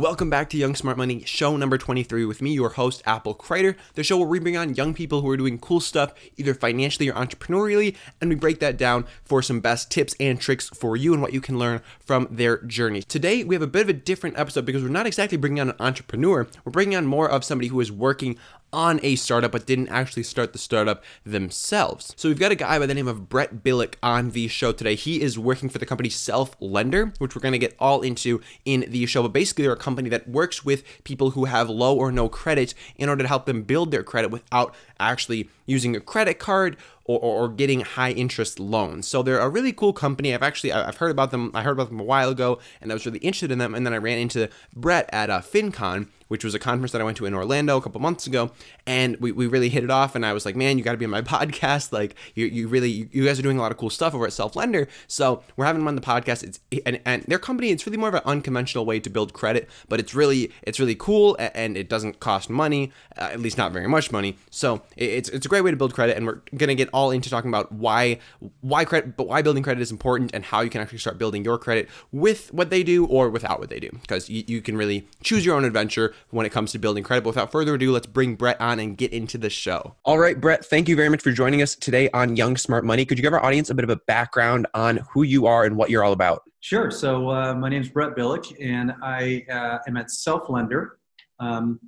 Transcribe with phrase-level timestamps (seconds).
[0.00, 3.76] Welcome back to Young Smart Money, show number 23 with me, your host, Apple Kreider,
[3.96, 7.10] the show where we bring on young people who are doing cool stuff, either financially
[7.10, 11.12] or entrepreneurially, and we break that down for some best tips and tricks for you
[11.12, 13.02] and what you can learn from their journey.
[13.02, 15.68] Today, we have a bit of a different episode because we're not exactly bringing on
[15.68, 18.38] an entrepreneur, we're bringing on more of somebody who is working
[18.72, 22.12] on a startup but didn't actually start the startup themselves.
[22.16, 24.94] So we've got a guy by the name of Brett Billick on the show today.
[24.94, 28.40] He is working for the company Self Lender, which we're going to get all into
[28.64, 29.22] in the show.
[29.22, 32.74] But basically, they're a company that works with people who have low or no credit
[32.96, 37.18] in order to help them build their credit without actually using a credit card or,
[37.18, 39.06] or, getting high interest loans.
[39.06, 40.32] So they're a really cool company.
[40.32, 41.50] I've actually I've heard about them.
[41.54, 43.74] I heard about them a while ago, and I was really interested in them.
[43.74, 47.04] And then I ran into Brett at uh, FinCon, which was a conference that I
[47.04, 48.52] went to in Orlando a couple months ago,
[48.86, 50.14] and we, we really hit it off.
[50.14, 51.92] And I was like, man, you got to be on my podcast.
[51.92, 54.32] Like you, you really you guys are doing a lot of cool stuff over at
[54.32, 54.86] Self Lender.
[55.08, 56.44] So we're having them on the podcast.
[56.44, 57.70] It's and, and their company.
[57.70, 60.94] It's really more of an unconventional way to build credit, but it's really it's really
[60.94, 64.36] cool and it doesn't cost money, uh, at least not very much money.
[64.50, 67.28] So it's it's a great way to build credit, and we're gonna get all into
[67.28, 68.20] talking about why
[68.60, 71.44] why credit, but why building credit is important and how you can actually start building
[71.44, 74.76] your credit with what they do or without what they do, because you, you can
[74.76, 77.22] really choose your own adventure when it comes to building credit.
[77.22, 79.96] But without further ado, let's bring Brett on and get into the show.
[80.04, 83.04] All right, Brett, thank you very much for joining us today on Young Smart Money.
[83.04, 85.76] Could you give our audience a bit of a background on who you are and
[85.76, 86.42] what you're all about?
[86.60, 86.90] Sure.
[86.90, 90.98] So uh, my name is Brett Billick, and I uh, am at Self Lender.
[91.38, 91.80] Um,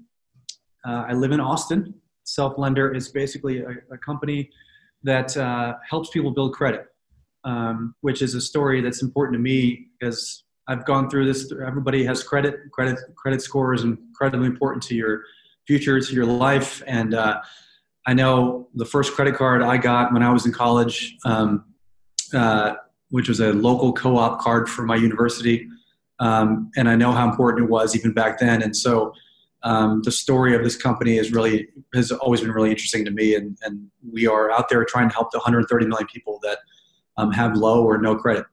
[0.85, 1.95] uh, I live in Austin.
[2.25, 4.51] Self Lender is basically a, a company
[5.03, 6.87] that uh, helps people build credit,
[7.45, 11.53] um, which is a story that's important to me because I've gone through this.
[11.53, 12.70] Everybody has credit.
[12.73, 15.25] Credit credit score is incredibly important to your
[15.67, 16.83] future, to your life.
[16.87, 17.42] And uh,
[18.06, 21.67] I know the first credit card I got when I was in college, um,
[22.33, 22.75] uh,
[23.11, 25.69] which was a local co-op card for my university,
[26.19, 28.62] um, and I know how important it was even back then.
[28.62, 29.12] And so
[29.64, 33.35] um, the story of this company is really has always been really interesting to me,
[33.35, 36.58] and, and we are out there trying to help the 130 million people that
[37.18, 38.47] um, have low or no credit.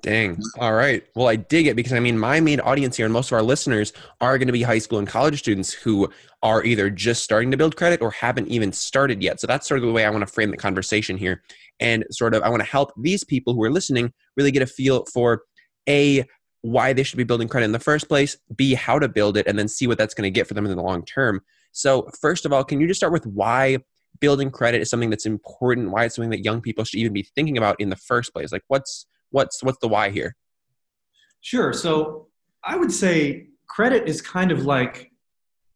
[0.00, 0.40] Dang.
[0.58, 1.04] All right.
[1.16, 3.42] Well, I dig it because I mean, my main audience here and most of our
[3.42, 6.08] listeners are going to be high school and college students who
[6.42, 9.40] are either just starting to build credit or haven't even started yet.
[9.40, 11.42] So that's sort of the way I want to frame the conversation here.
[11.80, 14.66] And sort of, I want to help these people who are listening really get a
[14.66, 15.42] feel for
[15.88, 16.24] A,
[16.62, 19.48] why they should be building credit in the first place, B, how to build it,
[19.48, 21.40] and then see what that's going to get for them in the long term.
[21.72, 23.78] So, first of all, can you just start with why
[24.20, 27.22] building credit is something that's important, why it's something that young people should even be
[27.22, 28.52] thinking about in the first place?
[28.52, 30.36] Like, what's what's what's the why here?
[31.40, 31.72] Sure.
[31.72, 32.28] So,
[32.64, 35.10] I would say credit is kind of like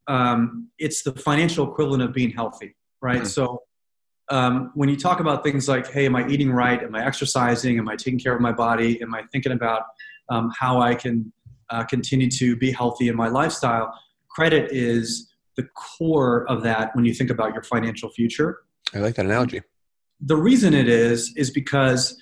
[0.08, 3.18] um, it's the financial equivalent of being healthy, right?
[3.18, 3.26] Mm-hmm.
[3.26, 3.62] So,
[4.30, 6.82] um, when you talk about things like, hey, am I eating right?
[6.82, 7.78] Am I exercising?
[7.78, 9.00] Am I taking care of my body?
[9.02, 9.82] Am I thinking about
[10.28, 11.32] um, how I can
[11.72, 13.98] uh, continue to be healthy in my lifestyle.
[14.28, 18.58] Credit is the core of that when you think about your financial future.
[18.94, 19.62] I like that analogy.
[20.20, 22.16] The reason it is, is because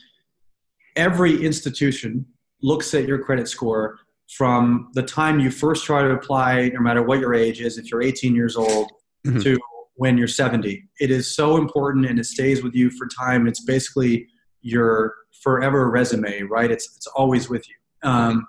[1.01, 2.27] every institution
[2.63, 7.03] looks at your credit score from the time you first try to apply, no matter
[7.03, 8.93] what your age is, if you're 18 years old,
[9.27, 9.41] mm-hmm.
[9.41, 9.59] to
[9.95, 10.83] when you're 70.
[11.01, 13.49] It is so important and it stays with you for time.
[13.49, 14.27] It's basically
[14.61, 16.71] your forever resume, right?
[16.71, 18.09] It's, it's always with you.
[18.09, 18.47] Um,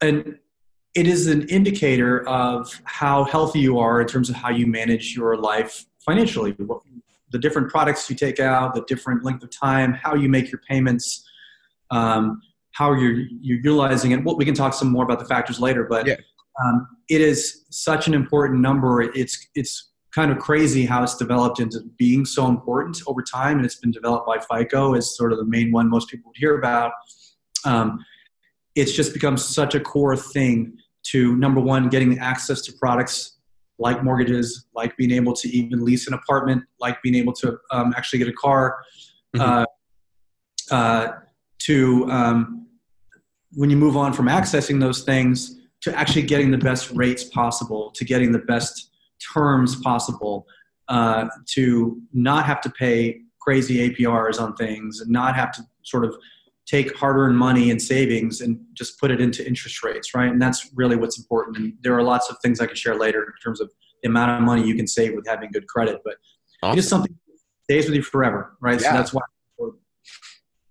[0.00, 0.38] and
[0.94, 5.14] it is an indicator of how healthy you are in terms of how you manage
[5.14, 6.56] your life financially.
[7.36, 10.62] The different products you take out, the different length of time, how you make your
[10.66, 11.22] payments,
[11.90, 12.40] um,
[12.72, 14.24] how you're, you're utilizing it.
[14.24, 16.16] Well, we can talk some more about the factors later, but yeah.
[16.64, 19.02] um, it is such an important number.
[19.02, 23.58] It's, it's kind of crazy how it's developed into being so important over time.
[23.58, 26.38] And it's been developed by FICO as sort of the main one most people would
[26.38, 26.92] hear about
[27.66, 28.02] um,
[28.74, 30.78] it's just become such a core thing
[31.10, 33.35] to number one, getting access to products
[33.78, 37.92] like mortgages, like being able to even lease an apartment, like being able to um,
[37.96, 38.78] actually get a car,
[39.36, 39.64] mm-hmm.
[40.70, 41.12] uh, uh,
[41.58, 42.66] to um,
[43.52, 47.90] when you move on from accessing those things to actually getting the best rates possible,
[47.92, 48.90] to getting the best
[49.32, 50.46] terms possible,
[50.88, 56.04] uh, to not have to pay crazy APRs on things, and not have to sort
[56.04, 56.16] of
[56.66, 60.30] take hard-earned money and savings and just put it into interest rates, right?
[60.30, 61.56] And that's really what's important.
[61.56, 63.70] And there are lots of things I can share later in terms of
[64.02, 66.16] the amount of money you can save with having good credit, but
[66.62, 66.76] awesome.
[66.76, 68.80] it is something that stays with you forever, right?
[68.80, 68.90] Yeah.
[68.90, 69.22] So that's why.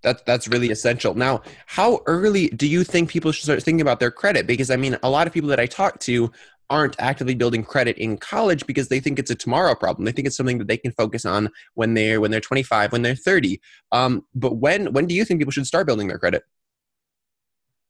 [0.04, 1.16] That's that's really essential.
[1.16, 4.46] Now, how early do you think people should start thinking about their credit?
[4.46, 6.32] Because I mean, a lot of people that I talk to
[6.70, 10.06] aren't actively building credit in college because they think it's a tomorrow problem.
[10.06, 13.02] They think it's something that they can focus on when they're when they're 25, when
[13.02, 13.62] they're 30.
[13.92, 16.44] Um, but when when do you think people should start building their credit?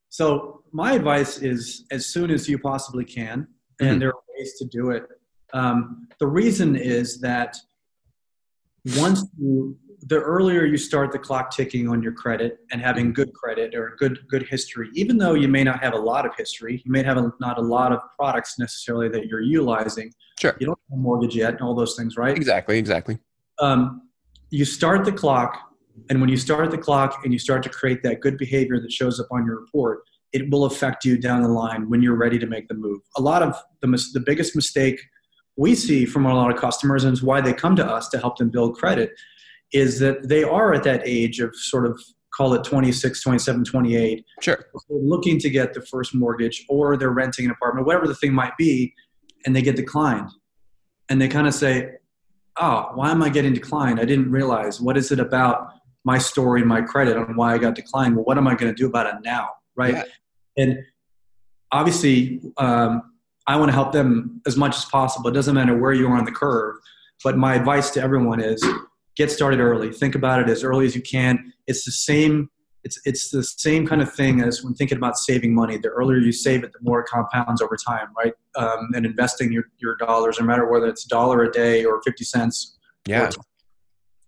[0.08, 3.48] So my advice is as soon as you possibly can,
[3.80, 4.00] and Mhm.
[4.00, 5.04] there are ways to do it.
[5.52, 7.56] Um, the reason is that
[8.96, 13.32] once you, the earlier you start the clock ticking on your credit and having good
[13.32, 16.82] credit or good good history, even though you may not have a lot of history,
[16.84, 20.12] you may have a, not a lot of products necessarily that you're utilizing.
[20.38, 20.56] Sure.
[20.60, 22.36] You don't have a mortgage yet and all those things, right?
[22.36, 23.18] Exactly, exactly.
[23.60, 24.02] um,
[24.50, 25.58] you start the clock,
[26.08, 28.92] and when you start the clock and you start to create that good behavior that
[28.92, 30.00] shows up on your report,
[30.32, 33.00] it will affect you down the line when you're ready to make the move.
[33.16, 35.00] A lot of the mis- the biggest mistake
[35.56, 38.18] we see from a lot of customers and is why they come to us to
[38.18, 39.12] help them build credit
[39.72, 42.00] is that they are at that age of sort of
[42.36, 44.66] call it 26 27 28 Sure.
[44.90, 48.56] looking to get the first mortgage or they're renting an apartment, whatever the thing might
[48.58, 48.92] be,
[49.44, 50.28] and they get declined.
[51.08, 51.92] And they kind of say,
[52.58, 54.00] Oh, why am I getting declined?
[54.00, 54.80] I didn't realize.
[54.80, 55.68] What is it about
[56.04, 58.16] my story and my credit on why I got declined?
[58.16, 59.50] Well, what am I going to do about it now?
[59.76, 59.94] Right.
[59.94, 60.04] Yeah.
[60.56, 60.78] And
[61.70, 63.02] obviously, um,
[63.46, 65.28] I want to help them as much as possible.
[65.28, 66.76] It doesn't matter where you are on the curve.
[67.22, 68.62] But my advice to everyone is
[69.16, 69.92] get started early.
[69.92, 71.52] Think about it as early as you can.
[71.66, 72.50] It's the same
[72.86, 75.76] it's it's the same kind of thing as when thinking about saving money.
[75.76, 78.32] The earlier you save it, the more it compounds over time, right?
[78.54, 82.00] Um, and investing your, your dollars, no matter whether it's a dollar a day or
[82.02, 82.78] fifty cents.
[83.04, 83.28] Yeah.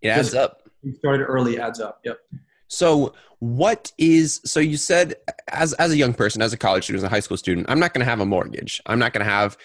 [0.02, 0.62] It adds up.
[0.82, 2.00] you started early adds up.
[2.05, 2.19] Yep.
[2.67, 5.14] So what is so you said
[5.49, 7.79] as as a young person, as a college student, as a high school student, I'm
[7.79, 8.82] not going to have a mortgage.
[8.87, 9.56] I'm not going to have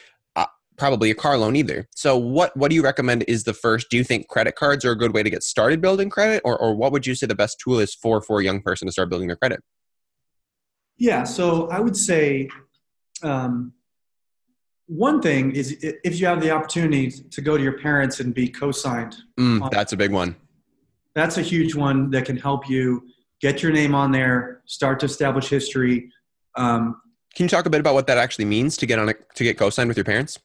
[0.83, 1.87] probably a car loan either.
[1.95, 3.89] So what what do you recommend is the first?
[3.89, 6.57] Do you think credit cards are a good way to get started building credit, or
[6.57, 8.91] or what would you say the best tool is for for a young person to
[8.91, 9.61] start building their credit?
[10.97, 11.23] Yeah.
[11.23, 12.49] So I would say
[13.21, 13.71] um,
[14.87, 18.49] one thing is if you have the opportunity to go to your parents and be
[18.49, 20.35] co-signed, Mm, that's a big one.
[21.15, 23.07] that's a huge one that can help you
[23.39, 26.11] get your name on there, start to establish history.
[26.55, 27.01] Um,
[27.35, 29.43] Can you talk a bit about what that actually means to get on a, to
[29.45, 30.39] get co-signed with your parents?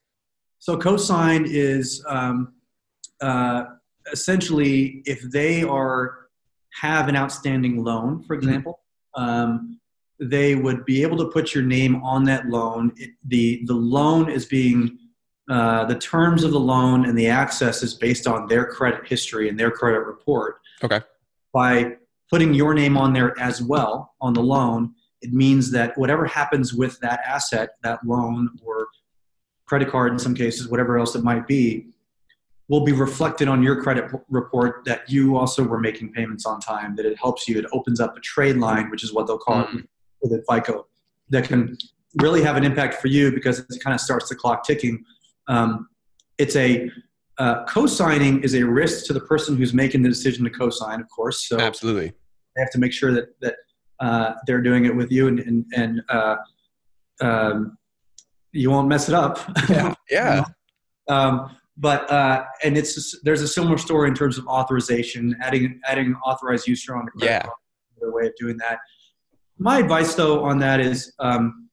[0.58, 2.54] So co-signed is um,
[3.20, 3.64] uh,
[4.12, 6.28] essentially if they are
[6.80, 8.80] have an outstanding loan, for example,
[9.14, 9.80] um,
[10.20, 12.92] they would be able to put your name on that loan.
[12.96, 14.98] It, the the loan is being
[15.48, 19.48] uh, the terms of the loan and the access is based on their credit history
[19.48, 20.56] and their credit report.
[20.82, 21.00] Okay.
[21.52, 21.96] By
[22.30, 26.74] putting your name on there as well on the loan, it means that whatever happens
[26.74, 28.88] with that asset, that loan or
[29.68, 31.86] credit card in some cases, whatever else it might be,
[32.68, 36.96] will be reflected on your credit report that you also were making payments on time,
[36.96, 37.58] that it helps you.
[37.58, 39.86] It opens up a trade line, which is what they'll call it
[40.22, 40.86] with FICO,
[41.30, 41.76] that can
[42.20, 45.02] really have an impact for you because it kind of starts the clock ticking.
[45.46, 45.88] Um,
[46.36, 46.90] it's a
[47.38, 51.08] uh, co-signing is a risk to the person who's making the decision to co-sign, of
[51.08, 51.46] course.
[51.48, 52.12] So Absolutely.
[52.56, 53.56] they have to make sure that that
[54.00, 56.36] uh, they're doing it with you and and, and uh,
[57.20, 57.77] um,
[58.52, 59.38] you won't mess it up.
[59.68, 59.94] Yeah.
[60.10, 60.44] Yeah.
[61.08, 65.80] um, but uh, and it's just, there's a similar story in terms of authorization, adding
[65.86, 67.42] adding authorized user on the credit Yeah.
[67.42, 67.54] card,
[68.00, 68.78] another way of doing that.
[69.58, 71.68] My advice though on that is um,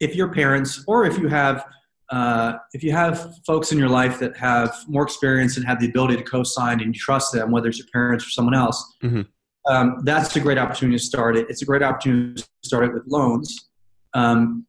[0.00, 1.64] if your parents or if you have
[2.10, 5.86] uh, if you have folks in your life that have more experience and have the
[5.88, 9.26] ability to co-sign and you trust them, whether it's your parents or someone else, Mhm.
[9.66, 11.46] um, that's a great opportunity to start it.
[11.48, 13.70] It's a great opportunity to start it with loans.
[14.12, 14.66] Um,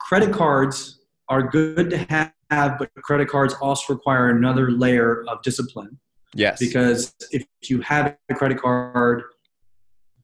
[0.00, 1.98] credit cards are good to
[2.50, 5.98] have, but credit cards also require another layer of discipline
[6.34, 6.58] Yes.
[6.58, 9.22] because if you have a credit card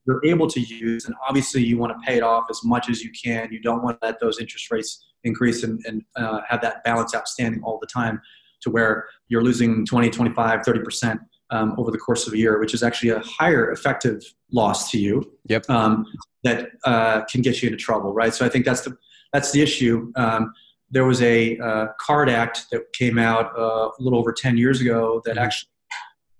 [0.07, 3.03] you're able to use and obviously you want to pay it off as much as
[3.03, 6.61] you can you don't want to let those interest rates increase and, and uh, have
[6.61, 8.21] that balance outstanding all the time
[8.61, 11.19] to where you're losing 20 25 30%
[11.51, 14.99] um, over the course of a year which is actually a higher effective loss to
[14.99, 15.69] you Yep.
[15.71, 16.05] um,
[16.43, 18.95] that uh, can get you into trouble right so i think that's the
[19.35, 20.11] that's the issue.
[20.15, 20.53] Um,
[20.89, 24.79] there was a uh, card act that came out uh, a little over 10 years
[24.79, 25.41] ago that Mhm.
[25.41, 25.69] actually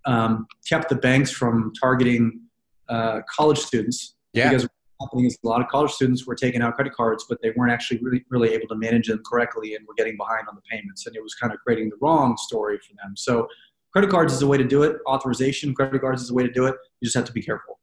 [0.08, 2.40] um, kept the banks from targeting
[2.88, 4.16] uh, college students.
[4.34, 4.50] Yeah.
[4.50, 4.68] because
[5.02, 7.72] happening is a lot of college students were taking out credit cards but they weren't
[7.72, 11.06] actually really, really able to manage them correctly and were getting behind on the payments.
[11.08, 13.16] And it was kind of creating the wrong story for them.
[13.18, 13.48] So
[13.92, 14.98] credit cards is the way to do it.
[15.08, 16.76] Authorization credit cards is the way to do it.
[17.02, 17.80] You just have to be careful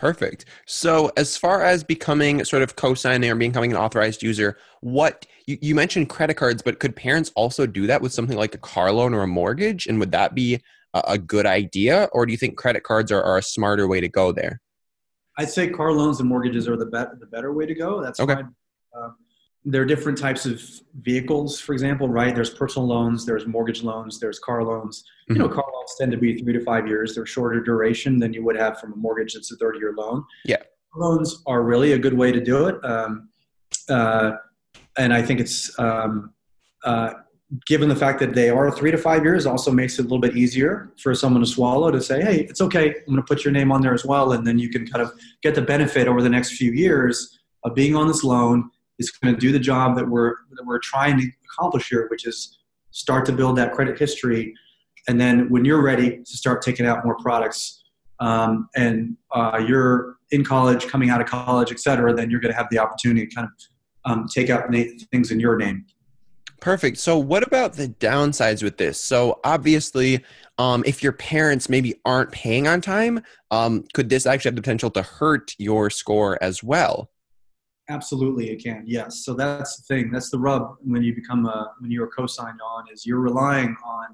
[0.00, 0.46] Perfect.
[0.64, 5.58] So, as far as becoming sort of co-signing or becoming an authorized user, what you,
[5.60, 8.90] you mentioned credit cards, but could parents also do that with something like a car
[8.92, 9.86] loan or a mortgage?
[9.86, 10.58] And would that be
[10.94, 14.00] a, a good idea, or do you think credit cards are, are a smarter way
[14.00, 14.62] to go there?
[15.38, 18.02] I'd say car loans and mortgages are the better the better way to go.
[18.02, 18.40] That's Okay.
[18.96, 19.16] Um,
[19.64, 20.62] there are different types of
[21.02, 22.34] vehicles, for example, right?
[22.34, 25.04] There's personal loans, there's mortgage loans, there's car loans.
[25.28, 27.14] You know, car loans tend to be three to five years.
[27.14, 30.24] They're shorter duration than you would have from a mortgage that's a 30 year loan.
[30.44, 30.56] Yeah.
[30.96, 32.84] loans are really a good way to do it.
[32.84, 33.28] Um,
[33.88, 34.32] uh,
[34.98, 36.32] and I think it's um,
[36.84, 37.12] uh,
[37.66, 40.18] given the fact that they are three to five years, also makes it a little
[40.18, 42.88] bit easier for someone to swallow to say, "Hey, it's okay.
[42.88, 45.02] I'm going to put your name on there as well," and then you can kind
[45.02, 45.12] of
[45.42, 48.70] get the benefit over the next few years of being on this loan.
[49.00, 52.26] It's going to do the job that we're that we're trying to accomplish here, which
[52.26, 52.58] is
[52.92, 54.54] start to build that credit history,
[55.08, 57.82] and then when you're ready to start taking out more products,
[58.20, 62.52] um, and uh, you're in college, coming out of college, et cetera, then you're going
[62.52, 64.72] to have the opportunity to kind of um, take out
[65.10, 65.84] things in your name.
[66.60, 66.98] Perfect.
[66.98, 69.00] So, what about the downsides with this?
[69.00, 70.22] So, obviously,
[70.58, 74.62] um, if your parents maybe aren't paying on time, um, could this actually have the
[74.62, 77.10] potential to hurt your score as well?
[77.90, 78.84] Absolutely, it can.
[78.86, 79.24] Yes.
[79.24, 80.12] So that's the thing.
[80.12, 84.06] That's the rub when you become a when you're co-signed on is you're relying on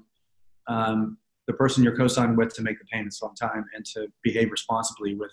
[0.67, 4.49] um, the person you're co-signed with to make the payments on time and to behave
[4.49, 5.31] responsibly with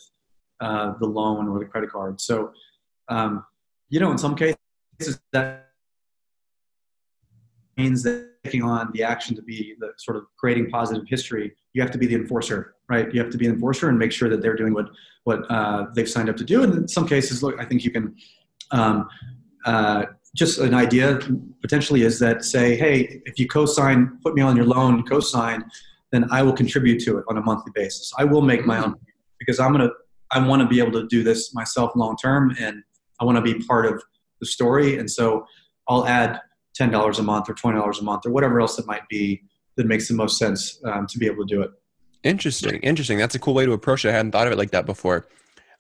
[0.60, 2.20] uh, the loan or the credit card.
[2.20, 2.52] So,
[3.08, 3.44] um,
[3.88, 4.58] you know, in some cases
[5.32, 5.70] that
[7.78, 11.80] means that taking on the action to be the sort of creating positive history, you
[11.80, 13.12] have to be the enforcer, right?
[13.12, 14.86] You have to be an enforcer and make sure that they're doing what
[15.24, 16.62] what uh, they've signed up to do.
[16.62, 18.14] And in some cases, look, I think you can.
[18.70, 19.08] Um,
[19.64, 21.20] uh, just an idea
[21.62, 25.64] potentially is that say, hey, if you co-sign, put me on your loan, co-sign,
[26.10, 28.12] then I will contribute to it on a monthly basis.
[28.18, 28.96] I will make my own
[29.38, 29.90] because I'm gonna,
[30.32, 32.82] I want to be able to do this myself long term, and
[33.20, 34.02] I want to be part of
[34.40, 34.98] the story.
[34.98, 35.46] And so
[35.88, 36.40] I'll add
[36.74, 39.42] ten dollars a month or twenty dollars a month or whatever else it might be
[39.76, 41.70] that makes the most sense um, to be able to do it.
[42.24, 43.18] Interesting, interesting.
[43.18, 44.08] That's a cool way to approach it.
[44.08, 45.26] I hadn't thought of it like that before.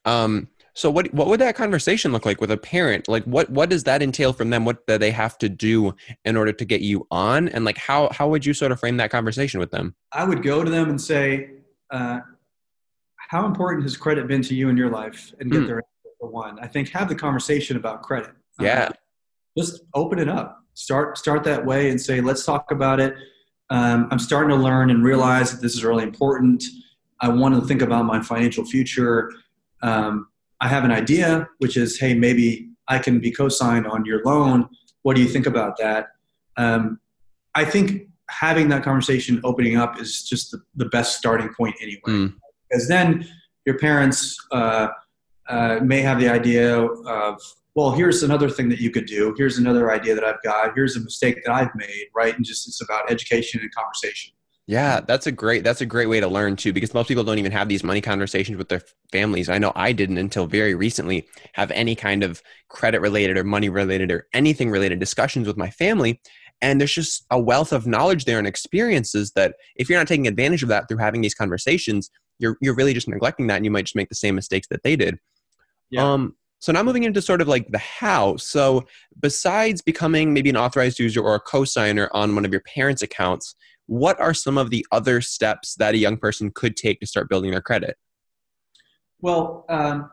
[0.04, 3.08] Um, so what what would that conversation look like with a parent?
[3.08, 4.64] Like what what does that entail from them?
[4.64, 7.48] What do they have to do in order to get you on?
[7.48, 9.94] And like how how would you sort of frame that conversation with them?
[10.12, 11.50] I would go to them and say,
[11.90, 12.20] uh,
[13.16, 15.32] how important has credit been to you in your life?
[15.38, 15.66] And get mm.
[15.68, 16.58] their answer for one.
[16.58, 18.32] I think have the conversation about credit.
[18.58, 18.86] Yeah.
[18.86, 18.94] Um,
[19.56, 20.60] just open it up.
[20.74, 23.14] Start start that way and say, let's talk about it.
[23.70, 26.62] Um, I'm starting to learn and realize that this is really important.
[27.20, 29.32] I want to think about my financial future.
[29.82, 30.28] Um,
[30.60, 34.68] I have an idea, which is, hey, maybe I can be co-signed on your loan.
[35.02, 36.08] What do you think about that?
[36.56, 37.00] Um,
[37.54, 42.00] I think having that conversation, opening up, is just the, the best starting point anyway.
[42.06, 42.34] Mm.
[42.68, 43.26] Because then
[43.64, 44.88] your parents uh,
[45.48, 47.40] uh, may have the idea of,
[47.74, 49.34] well, here's another thing that you could do.
[49.36, 50.74] Here's another idea that I've got.
[50.74, 52.34] Here's a mistake that I've made, right?
[52.34, 54.32] And just it's about education and conversation.
[54.66, 57.38] Yeah, that's a great that's a great way to learn too because most people don't
[57.38, 58.80] even have these money conversations with their
[59.12, 59.50] families.
[59.50, 63.68] I know I didn't until very recently have any kind of credit related or money
[63.68, 66.18] related or anything related discussions with my family
[66.62, 70.26] and there's just a wealth of knowledge there and experiences that if you're not taking
[70.26, 73.70] advantage of that through having these conversations, you're you're really just neglecting that and you
[73.70, 75.18] might just make the same mistakes that they did.
[75.90, 76.10] Yeah.
[76.10, 78.38] Um so now moving into sort of like the how.
[78.38, 78.86] So
[79.20, 83.54] besides becoming maybe an authorized user or a co-signer on one of your parents' accounts,
[83.84, 87.28] what are some of the other steps that a young person could take to start
[87.28, 87.98] building their credit?
[89.20, 90.10] Well, um,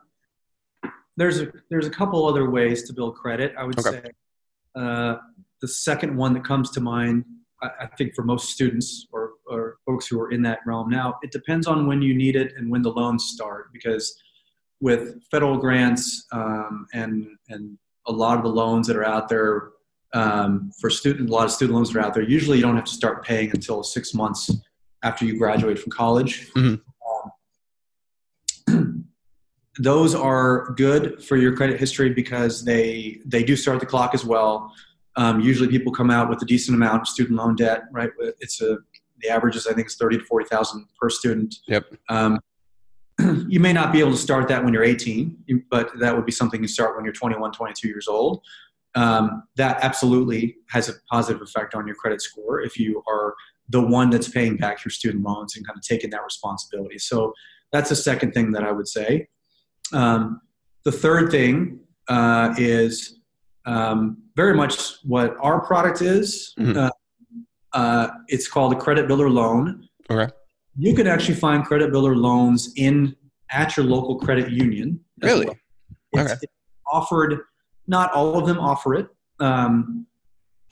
[1.16, 3.54] there's a there's a couple other ways to build credit.
[3.58, 4.02] I would okay.
[4.02, 4.12] say
[4.76, 5.16] uh,
[5.62, 7.24] the second one that comes to mind,
[7.64, 11.18] I, I think for most students or, or folks who are in that realm now,
[11.24, 13.72] it depends on when you need it and when the loans start.
[13.72, 14.14] Because
[14.82, 19.70] with federal grants um, and and a lot of the loans that are out there
[20.14, 22.24] um, for student, a lot of student loans that are out there.
[22.24, 24.50] Usually, you don't have to start paying until six months
[25.04, 26.52] after you graduate from college.
[26.54, 26.76] Mm-hmm.
[28.74, 29.06] Um,
[29.80, 34.26] those are good for your credit history because they they do start the clock as
[34.26, 34.74] well.
[35.16, 37.84] Um, usually, people come out with a decent amount of student loan debt.
[37.92, 38.10] Right,
[38.40, 38.80] it's a
[39.20, 41.56] the average is I think it's thirty to forty thousand per student.
[41.68, 41.86] Yep.
[42.10, 42.40] Um,
[43.20, 46.32] you may not be able to start that when you're 18, but that would be
[46.32, 48.42] something you start when you're 21, 22 years old
[48.96, 53.36] um, that absolutely has a positive effect on your credit score if you are
[53.70, 56.98] the one that's paying back your student loans and kind of taking that responsibility.
[56.98, 57.34] So
[57.72, 59.28] that's the second thing that I would say.
[59.94, 60.42] Um,
[60.84, 63.20] the third thing uh, is
[63.66, 66.54] um, very much what our product is.
[66.60, 66.78] Mm-hmm.
[66.78, 66.90] Uh,
[67.74, 69.88] uh, it's called a credit builder loan.
[70.10, 70.32] Okay.
[70.78, 73.16] You can actually find credit builder loans in
[73.52, 75.00] at your local credit union.
[75.22, 75.46] Really?
[75.46, 75.56] Well.
[76.14, 76.40] It's, okay.
[76.44, 76.54] it's
[76.88, 77.42] offered
[77.88, 79.08] not all of them offer it.
[79.40, 80.06] Um,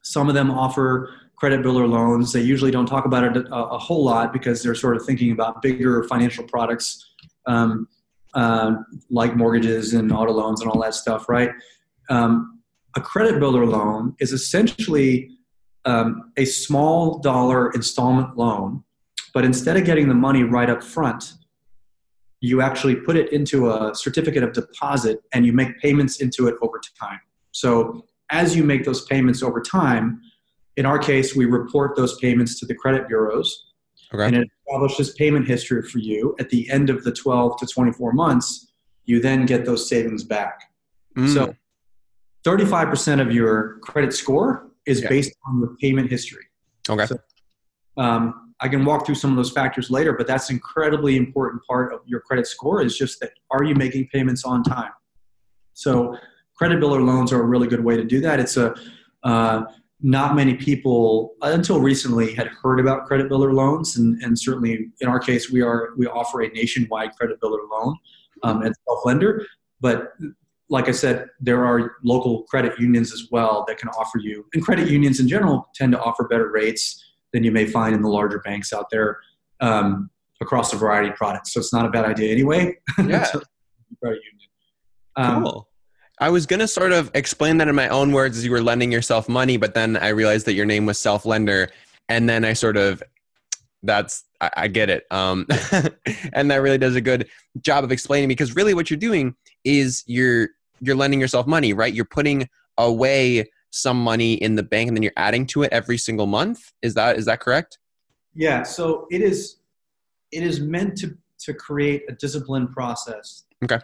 [0.04, 2.32] some of them offer credit builder loans.
[2.32, 5.32] They usually don't talk about it a, a, whole lot because they're sort of thinking
[5.32, 7.14] about bigger financial products
[7.46, 7.88] um,
[8.34, 8.76] uh,
[9.10, 11.52] like mortgages and auto loans and all that stuff, right?
[12.10, 12.62] Um,
[12.96, 15.30] a credit builder loan is essentially
[15.86, 18.84] um, a small dollar installment loan,
[19.34, 21.34] but instead of getting the money right up front,
[22.42, 26.56] you actually put it into a certificate of deposit and you make payments into it
[26.62, 27.20] over time.
[27.52, 30.22] So as you make those payments over time,
[30.78, 33.66] in our case, we report those payments to the credit bureaus.
[34.14, 34.26] Okay.
[34.26, 36.36] And it establishes payment history for you.
[36.40, 38.72] At the end of the 12 to 24 months,
[39.06, 40.72] you then get those savings back.
[41.18, 41.34] Mm.
[41.34, 41.56] So
[42.46, 45.10] 35% of your credit score is yeah.
[45.10, 46.46] based on your payment history.
[46.90, 47.06] Okay.
[47.06, 47.18] So,
[47.98, 51.94] um, I can walk through some of those factors later, but that's incredibly important part
[51.94, 54.92] of your credit score is just that are you making payments on time?
[55.74, 56.18] So
[56.56, 58.40] credit builder loans are a really good way to do that.
[58.40, 58.76] It's a
[59.24, 59.64] uh,
[60.02, 65.08] not many people until recently had heard about credit builder loans, and, and certainly in
[65.08, 67.96] our case, we are we offer a nationwide credit builder loan
[68.44, 69.46] um, and self lender.
[69.82, 70.14] But
[70.70, 74.64] like I said, there are local credit unions as well that can offer you, and
[74.64, 78.10] credit unions in general tend to offer better rates than you may find in the
[78.10, 79.20] larger banks out there
[79.60, 80.10] um,
[80.42, 81.54] across a variety of products.
[81.54, 82.78] So it's not a bad idea anyway.
[83.00, 83.26] Yeah.
[85.16, 85.68] um, cool.
[86.20, 88.62] I was going to sort of explain that in my own words as you were
[88.62, 91.70] lending yourself money, but then I realized that your name was self lender.
[92.08, 93.02] And then I sort of,
[93.84, 95.06] that's, I, I get it.
[95.12, 95.48] Um,
[96.34, 97.30] and that really does a good
[97.62, 100.50] job of explaining because really what you're doing is you're,
[100.82, 101.94] you're lending yourself money, right?
[101.94, 105.98] You're putting away some money in the bank and then you're adding to it every
[105.98, 106.72] single month.
[106.82, 107.78] Is that, is that correct?
[108.34, 108.64] Yeah.
[108.64, 109.58] So it is,
[110.32, 113.46] it is meant to, to create a disciplined process.
[113.64, 113.80] Okay.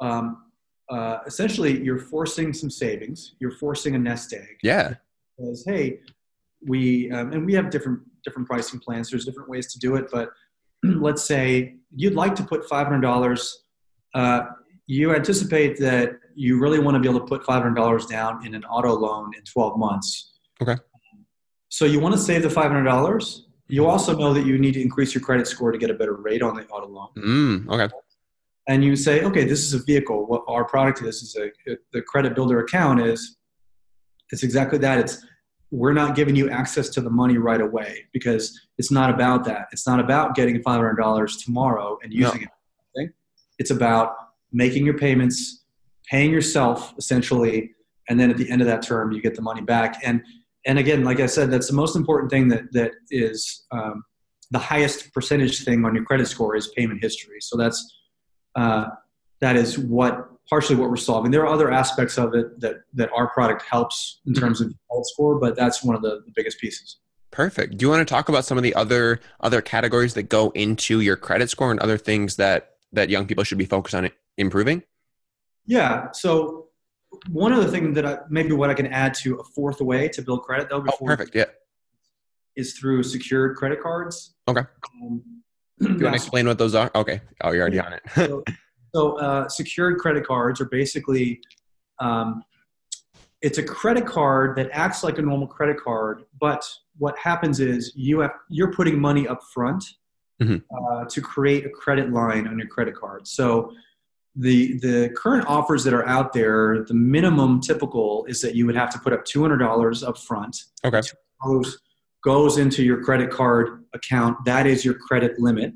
[0.00, 0.42] Um,
[0.88, 3.34] uh, essentially you're forcing some savings.
[3.40, 4.58] You're forcing a nest egg.
[4.62, 4.94] Yeah.
[5.36, 6.00] Because hey,
[6.66, 9.10] we um, and we have different different pricing plans.
[9.10, 10.30] There's different ways to do it, but
[10.82, 13.64] let's say you'd like to put five hundred dollars.
[14.14, 14.42] Uh,
[14.86, 18.46] you anticipate that you really want to be able to put five hundred dollars down
[18.46, 20.32] in an auto loan in twelve months.
[20.62, 20.76] Okay.
[21.68, 23.46] So you want to save the five hundred dollars.
[23.68, 26.14] You also know that you need to increase your credit score to get a better
[26.14, 27.08] rate on the auto loan.
[27.16, 27.92] Mm, okay
[28.68, 30.26] and you say, okay, this is a vehicle.
[30.26, 33.36] What our product is is a the credit builder account is.
[34.32, 34.98] It's exactly that.
[34.98, 35.24] It's
[35.70, 39.66] we're not giving you access to the money right away because it's not about that.
[39.72, 43.02] It's not about getting five hundred dollars tomorrow and using no.
[43.02, 43.10] it.
[43.58, 44.16] It's about
[44.56, 45.64] making your payments,
[46.10, 47.70] paying yourself essentially,
[48.08, 50.00] and then at the end of that term, you get the money back.
[50.02, 50.22] And
[50.64, 54.02] and again, like I said, that's the most important thing that that is um,
[54.50, 57.36] the highest percentage thing on your credit score is payment history.
[57.40, 57.78] So that's
[58.56, 58.86] uh,
[59.40, 61.30] that is what partially what we're solving.
[61.30, 64.42] There are other aspects of it that that our product helps in mm-hmm.
[64.42, 66.96] terms of score, but that's one of the, the biggest pieces.
[67.30, 67.76] Perfect.
[67.76, 71.00] Do you want to talk about some of the other other categories that go into
[71.00, 74.06] your credit score and other things that that young people should be focused on
[74.36, 74.82] improving?
[75.66, 76.10] Yeah.
[76.12, 76.68] So
[77.28, 80.08] one of the things that I, maybe what I can add to a fourth way
[80.08, 81.34] to build credit though oh, before oh, perfect.
[81.34, 81.44] Yeah.
[82.56, 84.34] is through secured credit cards.
[84.48, 84.62] Okay.
[85.02, 85.22] Um,
[85.80, 86.90] do you want to explain what those are?
[86.94, 87.20] Okay.
[87.42, 87.86] Oh, you're already yeah.
[87.86, 88.02] on it.
[88.14, 88.44] so,
[88.94, 91.40] so uh, secured credit cards are basically
[91.98, 92.42] um,
[93.42, 96.64] it's a credit card that acts like a normal credit card, but
[96.98, 99.84] what happens is you have you're putting money up front
[100.42, 100.56] mm-hmm.
[100.74, 103.26] uh, to create a credit line on your credit card.
[103.28, 103.72] So
[104.36, 108.76] the the current offers that are out there, the minimum typical is that you would
[108.76, 110.64] have to put up two hundred dollars up front.
[110.84, 111.00] Okay
[111.44, 111.78] goes
[112.24, 114.36] goes into your credit card account.
[114.44, 115.74] That is your credit limit.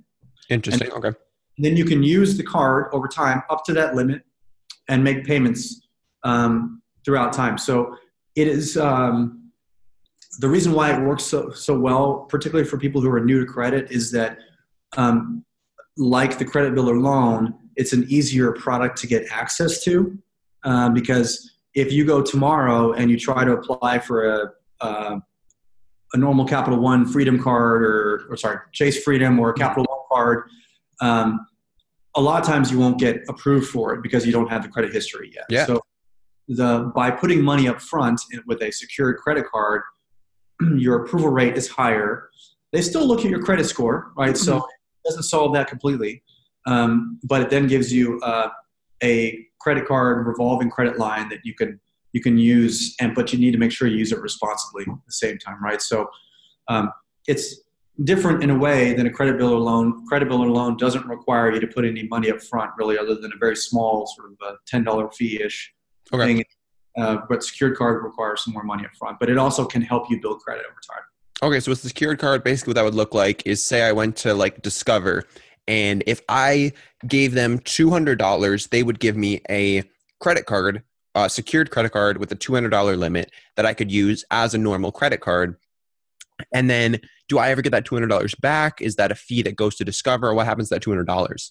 [0.48, 0.92] Interesting.
[0.92, 1.18] And okay.
[1.58, 4.22] Then you can use the card over time up to that limit
[4.88, 5.86] and make payments
[6.24, 7.58] um, throughout time.
[7.58, 7.96] So
[8.34, 9.52] it is um,
[10.40, 13.46] the reason why it works so so well, particularly for people who are new to
[13.46, 14.38] credit, is that
[14.96, 15.44] um,
[15.96, 20.16] like the credit builder loan, it's an easier product to get access to
[20.64, 25.20] uh, because if you go tomorrow and you try to apply for a, a
[26.12, 30.00] a normal Capital One Freedom card or, or sorry, Chase Freedom or a Capital One
[30.10, 30.50] card,
[31.00, 31.46] um,
[32.16, 34.68] a lot of times you won't get approved for it because you don't have the
[34.68, 35.44] credit history yet.
[35.48, 35.66] Yeah.
[35.66, 35.80] So
[36.48, 39.82] the by putting money up front with a secured credit card,
[40.76, 42.30] your approval rate is higher.
[42.72, 44.36] They still look at your credit score, right?
[44.36, 44.64] So mm-hmm.
[44.64, 46.22] it doesn't solve that completely,
[46.70, 48.48] um, but it then gives you uh,
[49.02, 51.80] a credit card revolving credit line that you can
[52.12, 54.98] you can use, and but you need to make sure you use it responsibly at
[55.06, 55.80] the same time, right?
[55.80, 56.08] So
[56.68, 56.90] um,
[57.28, 57.60] it's
[58.04, 60.06] different in a way than a credit builder loan.
[60.06, 63.30] Credit builder loan doesn't require you to put any money up front, really, other than
[63.34, 65.72] a very small sort of a ten dollar fee ish
[66.12, 66.24] okay.
[66.24, 66.44] thing.
[66.98, 70.10] Uh, but secured card requires some more money up front, but it also can help
[70.10, 71.04] you build credit over time.
[71.42, 73.92] Okay, so with the secured card, basically what that would look like is say I
[73.92, 75.24] went to like Discover,
[75.66, 76.72] and if I
[77.06, 79.84] gave them two hundred dollars, they would give me a
[80.20, 80.82] credit card
[81.14, 84.92] a secured credit card with a $200 limit that I could use as a normal
[84.92, 85.56] credit card.
[86.54, 88.80] And then do I ever get that $200 back?
[88.80, 90.28] Is that a fee that goes to Discover?
[90.28, 91.50] Or what happens to that $200?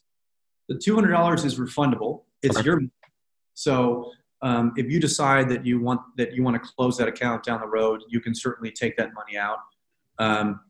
[0.70, 2.24] The $200 is refundable.
[2.42, 2.66] It's Okay.
[2.66, 2.82] your
[3.54, 4.10] so
[4.42, 7.60] um, if you decide that you want that you want to close that account down
[7.60, 9.58] the road, you can certainly take that money out.
[10.20, 10.62] Um,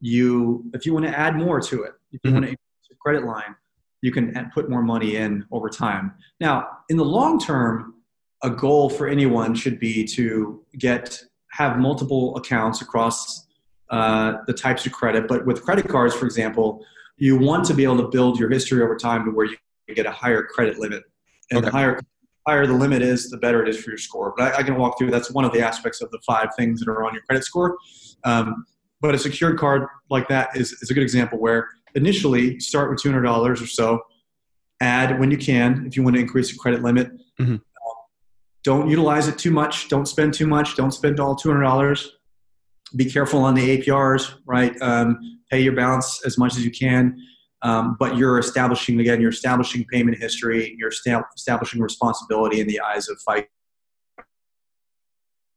[0.00, 2.34] you if you want to add more to it, if you Mhm.
[2.34, 2.58] want to your
[3.02, 3.54] credit line,
[4.00, 6.14] you can put more money in over time.
[6.40, 7.94] Now, in the long term,
[8.42, 13.46] a goal for anyone should be to get have multiple accounts across
[13.90, 15.28] uh, the types of credit.
[15.28, 16.84] But with credit cards, for example,
[17.18, 19.56] you want to be able to build your history over time to where you
[19.94, 21.02] get a higher credit limit,
[21.50, 22.00] and the higher
[22.46, 24.34] higher the limit is, the better it is for your score.
[24.36, 25.10] But I, I can walk through.
[25.10, 27.76] That's one of the aspects of the five things that are on your credit score.
[28.24, 28.66] Um,
[29.02, 33.02] but a secured card like that is, is a good example where initially start with
[33.02, 34.00] $200 or so,
[34.80, 37.10] add when you can if you want to increase your credit limit.
[37.38, 37.56] Mhm.
[37.56, 37.94] Uh,
[38.64, 39.88] don't utilize it too much.
[39.88, 40.76] Don't spend too much.
[40.76, 42.08] Don't spend all $200.
[42.96, 44.80] Be careful on the APRs, right?
[44.80, 45.18] Um,
[45.50, 47.16] pay your balance as much as you can.
[47.62, 52.80] Um, but you're establishing, again, you're establishing payment history, you're esta- establishing responsibility in the
[52.80, 53.46] eyes of fight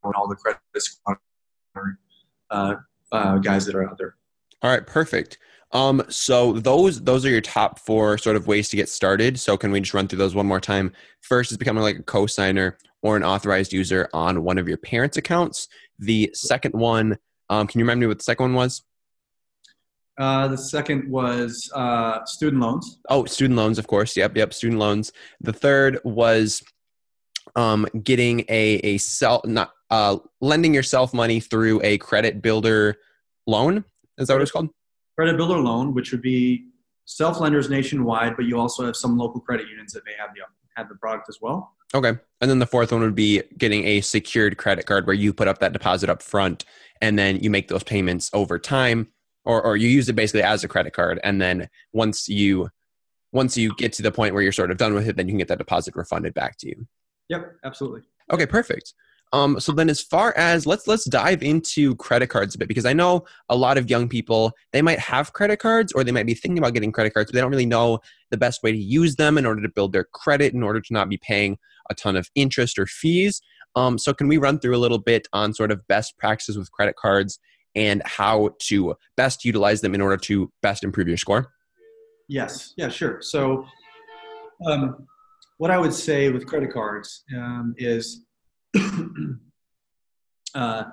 [0.03, 0.59] and all the credit
[2.51, 2.75] uh,
[3.11, 4.15] uh, guys that are out there.
[4.61, 5.37] All right, perfect.
[5.71, 9.39] Um, so those those are your top four sort of ways to get started.
[9.39, 10.93] So can we just run through those one more time?
[11.21, 15.17] First is becoming like a co-signer or an authorized user on one of your parents'
[15.17, 15.67] accounts.
[15.99, 17.17] The second one,
[17.49, 18.83] um, can you remind me what the second one was?
[20.17, 22.99] Uh, the second was uh, student loans.
[23.09, 24.15] Oh, student loans, of course.
[24.15, 25.11] Yep, yep, student loans.
[25.41, 26.63] The third was
[27.55, 32.97] um, getting a a self not uh, lending yourself money through a credit builder
[33.47, 33.83] loan.
[34.17, 34.69] Is that what it's called?
[35.15, 36.67] Credit builder loan, which would be
[37.05, 40.41] self lenders nationwide, but you also have some local credit unions that may have the
[40.75, 41.73] have the product as well.
[41.93, 42.13] Okay.
[42.41, 45.47] And then the fourth one would be getting a secured credit card where you put
[45.47, 46.65] up that deposit up front
[47.01, 49.07] and then you make those payments over time
[49.45, 51.19] or, or you use it basically as a credit card.
[51.23, 52.69] And then once you
[53.31, 55.33] once you get to the point where you're sort of done with it, then you
[55.33, 56.87] can get that deposit refunded back to you.
[57.29, 58.01] Yep, absolutely.
[58.31, 58.93] Okay, perfect.
[59.33, 62.85] Um, so then as far as let's let's dive into credit cards a bit because
[62.85, 66.25] I know a lot of young people they might have credit cards or they might
[66.25, 67.99] be thinking about getting credit cards, but they don't really know
[68.31, 70.93] the best way to use them in order to build their credit in order to
[70.93, 71.57] not be paying
[71.89, 73.41] a ton of interest or fees.
[73.75, 76.71] Um, so can we run through a little bit on sort of best practices with
[76.71, 77.39] credit cards
[77.75, 81.51] and how to best utilize them in order to best improve your score?
[82.29, 83.21] Yes, yeah, sure.
[83.21, 83.65] So,
[84.65, 85.05] um,
[85.57, 88.25] what I would say with credit cards um, is
[90.55, 90.83] uh,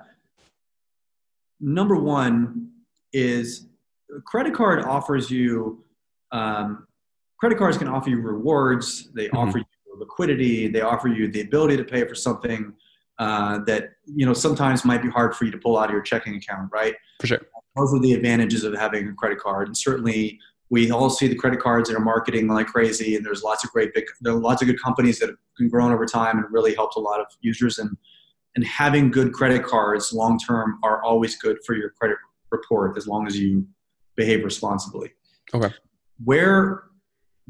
[1.59, 2.69] number one
[3.11, 3.67] is
[4.15, 5.83] a credit card offers you
[6.31, 6.87] um,
[7.39, 9.35] credit cards can offer you rewards they Mhm.
[9.37, 9.65] offer you
[9.97, 12.73] liquidity they offer you the ability to pay for something
[13.19, 16.01] uh, that you know sometimes might be hard for you to pull out of your
[16.01, 17.39] checking account right For sure.
[17.75, 20.39] those are the advantages of having a credit card and certainly
[20.73, 23.69] we all see the credit cards that are marketing like crazy and there's lots of
[23.69, 26.73] great big there are lots of good companies that have grown over time and really
[26.73, 27.77] helped a lot of users.
[27.77, 27.95] And
[28.55, 32.17] and having good credit cards long term are always good for your credit
[32.49, 33.67] report as long as you
[34.15, 35.11] behave responsibly.
[35.53, 35.71] Okay.
[36.23, 36.85] where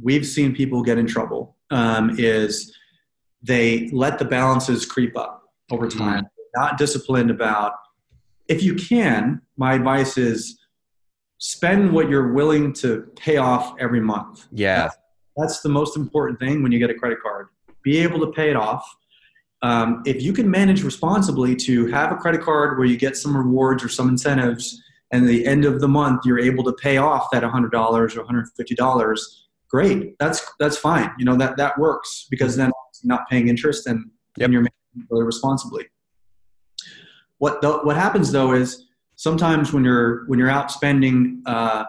[0.02, 2.76] we've seen people get in trouble um, is
[3.42, 6.26] they let the balances creep up over time.
[6.58, 7.74] Not disciplined about
[8.50, 10.60] if you can my advice is
[11.46, 14.48] spend what you're willing to pay off every month.
[14.54, 14.90] Yeah.
[15.36, 17.48] that's the most important thing when you get a credit card.
[17.84, 18.82] Be able to pay it off.
[19.62, 23.36] Um, if you can manage responsibly to have a credit card where you get some
[23.36, 26.96] rewards or some incentives and at the end of the month you're able to pay
[26.96, 29.18] off that $100 or $150
[29.70, 30.18] great.
[30.20, 31.12] That's that's fine.
[31.20, 32.68] You know that that works because then
[33.04, 34.00] you're not paying interest and,
[34.38, 34.46] Yep.
[34.46, 35.88] and you're making it really responsibly.
[37.40, 38.86] What the, what happens though is
[39.24, 41.86] sometimes when you're when you're out spending uh,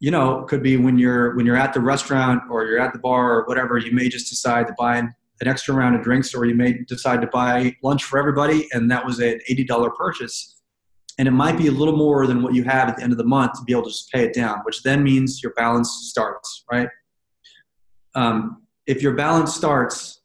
[0.00, 2.92] you know it could be when you're when you're at the restaurant or you're at
[2.92, 5.14] the bar or whatever you may just decide to buy an,
[5.46, 9.06] extra round of drinks or you may decide to buy lunch for everybody and that
[9.06, 10.56] was an $80 purchase.
[11.16, 13.18] And it might be a little more than what you have at the end of
[13.18, 15.90] the month to be able to just pay it down which then means your balance
[16.10, 16.88] starts right?
[18.14, 20.22] Um, if your balance starts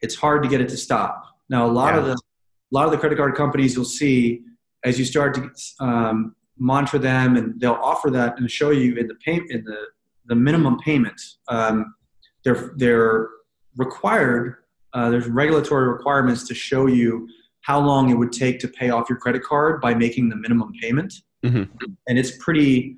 [0.00, 1.24] it's hard to get it to stop.
[1.50, 4.44] Now a lot of the a lot of the credit card companies you'll see
[4.84, 5.50] as you start to
[5.84, 9.78] um, monitor them and they'll offer that and show you in the pay, in the,
[10.26, 11.94] the minimum payment um,
[12.44, 13.28] they're they're
[13.76, 14.56] required
[14.92, 17.26] uh, there's regulatory requirements to show you
[17.62, 20.70] how long it would take to pay off your credit card by making the minimum
[20.80, 21.12] payment
[21.44, 21.68] Mhm.
[22.08, 22.96] and it's pretty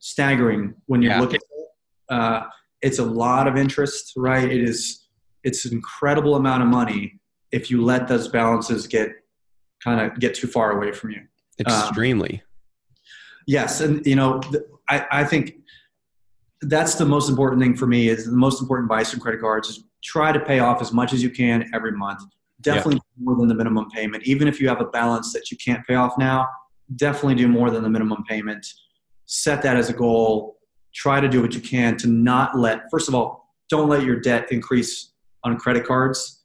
[0.00, 1.20] staggering when you Yeah.
[1.20, 1.68] look at it
[2.14, 2.46] uh,
[2.80, 5.08] it's a lot of interest right it is
[5.44, 7.20] it's an incredible amount of money
[7.52, 9.10] if you let those balances get
[9.82, 11.20] kind of get too far away from you
[11.66, 12.42] Um, Extremely.
[13.46, 14.40] Yes, and you know,
[14.88, 15.54] I, I think
[16.62, 18.08] that's the most important thing for me.
[18.08, 21.12] Is the most important advice on credit cards is try to pay off as much
[21.12, 22.20] as you can every month.
[22.60, 24.24] Definitely more than the minimum payment.
[24.24, 26.46] Even if you have a balance that you can't pay off now,
[26.96, 28.66] definitely do more than the minimum payment.
[29.26, 30.58] Set that as a goal.
[30.94, 32.90] Try to do what you can to not let.
[32.90, 35.12] First of all, don't let your debt increase
[35.44, 36.44] on credit cards.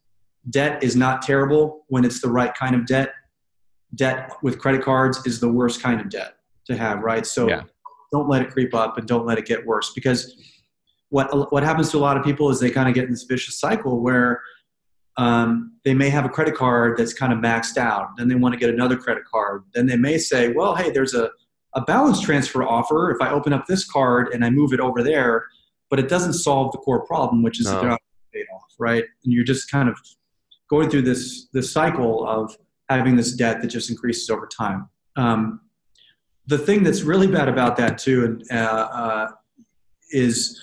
[0.50, 3.14] Debt is not terrible when it's the right kind of debt.
[3.96, 7.26] Debt with credit cards is the worst kind of debt to have, right?
[7.26, 7.64] So yeah.
[8.12, 10.36] don't let it creep up and don't let it get worse because
[11.10, 13.24] what what happens to a lot of people is they kind of get in this
[13.24, 14.42] vicious cycle where
[15.18, 18.10] um, they may have a credit card that's kind of maxed out.
[18.18, 19.64] Then they want to get another credit card.
[19.74, 21.30] Then they may say, well, hey, there's a,
[21.76, 23.12] a balance transfer offer.
[23.12, 25.46] If I open up this card and I move it over there,
[25.90, 27.74] but it doesn't solve the core problem, which is no.
[27.74, 28.02] that they're not
[28.34, 29.04] paid off, right?
[29.24, 29.96] And you're just kind of
[30.70, 32.58] going through this this cycle of
[32.90, 34.90] having this debt that just increases over time.
[35.16, 35.62] Um,
[36.48, 39.28] the thing that's really bad about that too, and uh, uh,
[40.12, 40.62] is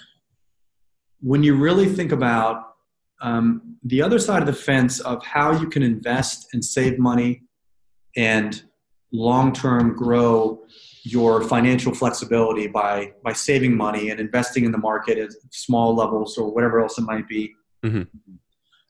[1.20, 2.74] when you really think about
[3.22, 7.42] um, the other side of the fence of how you can invest and save money
[8.16, 8.62] and
[9.12, 10.62] long term grow
[11.02, 16.36] your financial flexibility by by saving money and investing in the market at small levels
[16.36, 17.54] or whatever else it might be.
[17.84, 18.02] Mm-hmm.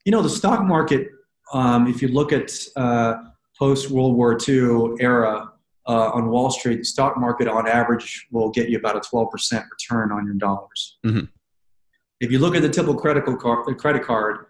[0.05, 1.09] You know, the stock market.
[1.53, 3.15] Um, if you look at uh,
[3.59, 5.51] post World War II era
[5.87, 9.31] uh, on Wall Street, the stock market on average will get you about a 12%
[9.71, 10.99] return on your dollars.
[11.05, 11.25] Mm-hmm.
[12.21, 14.47] If you look at the typical credit card, the credit card,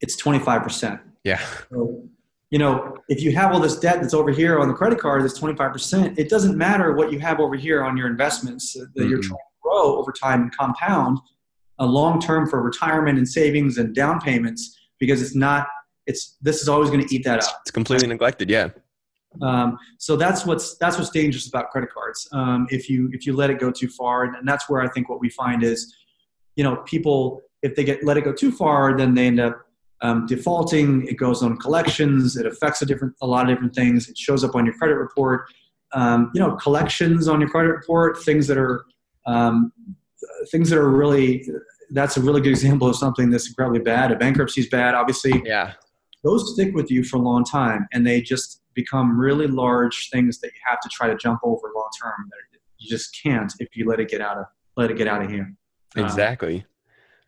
[0.00, 1.00] it's 25%.
[1.24, 1.40] Yeah.
[1.70, 2.08] So
[2.50, 5.24] you know, if you have all this debt that's over here on the credit card
[5.24, 9.08] that's 25%, it doesn't matter what you have over here on your investments that mm-hmm.
[9.10, 11.18] you're trying to grow over time and compound
[11.78, 15.66] a long term for retirement and savings and down payments because it's not,
[16.06, 17.60] it's, this is always going to eat that up.
[17.62, 18.48] It's completely neglected.
[18.48, 18.68] Yeah.
[19.42, 22.28] Um, so that's what's, that's what's dangerous about credit cards.
[22.32, 24.88] Um, if you, if you let it go too far and, and that's where I
[24.88, 25.94] think what we find is,
[26.54, 29.66] you know, people, if they get, let it go too far, then they end up
[30.00, 31.06] um, defaulting.
[31.06, 32.36] It goes on collections.
[32.36, 34.08] It affects a different a lot of different things.
[34.08, 35.46] It shows up on your credit report.
[35.92, 38.84] Um, you know, collections on your credit report, things that are
[39.26, 39.72] um,
[40.50, 41.46] things that are really.
[41.90, 44.12] That's a really good example of something that's incredibly bad.
[44.12, 45.42] A bankruptcy is bad, obviously.
[45.44, 45.74] Yeah.
[46.24, 50.40] Those stick with you for a long time, and they just become really large things
[50.40, 52.28] that you have to try to jump over long term.
[52.30, 54.46] That you just can't if you let it get out of
[54.76, 55.56] let it get out of hand.
[55.96, 56.58] Exactly.
[56.58, 56.64] Um,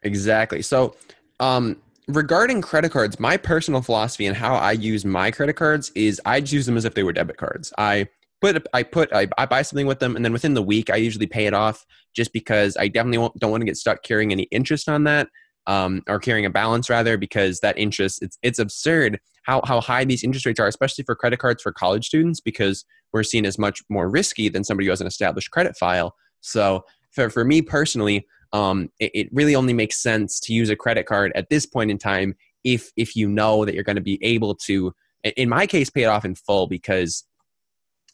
[0.03, 0.63] exactly.
[0.63, 0.95] So,
[1.41, 6.21] um, regarding credit cards, my personal philosophy and how I use my credit cards is
[6.25, 7.73] I use them as if they were debit cards.
[7.79, 8.09] I
[8.41, 10.97] put I put I, I buy something with them, and then within the week I
[10.97, 14.45] usually pay it off, just because I definitely don't want to get stuck carrying any
[14.45, 15.29] interest on that.
[15.67, 20.03] Um, or carrying a balance rather because that interest it's it's absurd how how high
[20.03, 23.59] these interest rates are especially for credit cards for college students because we're seen as
[23.59, 27.61] much more risky than somebody who has an established credit file so for, for me
[27.61, 31.67] personally um, it, it really only makes sense to use a credit card at this
[31.67, 34.95] point in time if if you know that you're going to be able to
[35.37, 37.25] in my case pay it off in full because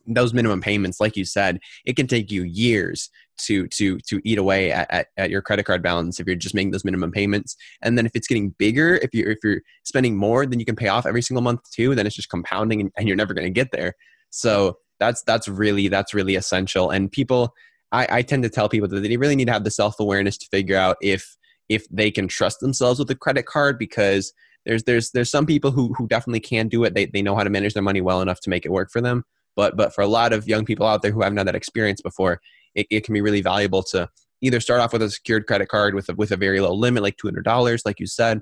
[0.07, 4.39] those minimum payments like you said it can take you years to to to eat
[4.39, 7.57] away at, at, at, your credit card balance if you're just making those minimum payments
[7.83, 10.77] and then if it's getting bigger if you're if you're spending more then you can
[10.77, 13.47] pay off every single month too then it's just compounding and, and you're never going
[13.47, 13.95] to get there
[14.31, 17.55] so that's that's really that's really essential and people
[17.93, 20.37] I, I tend to tell people that they really need to have the self awareness
[20.39, 21.37] to figure out if
[21.69, 24.33] if they can trust themselves with a credit card because
[24.67, 26.95] there's there's there's some people who who definitely can do it.
[26.95, 29.01] They they know how to manage their money well enough to make it work for
[29.01, 29.25] them.
[29.57, 32.01] But but for a lot of young people out there who haven't had that experience
[32.01, 32.41] before,
[32.75, 34.09] it, it can be really valuable to
[34.41, 37.03] either start off with a secured credit card with a, with a very low limit,
[37.03, 38.41] like two hundred dollars, like you said,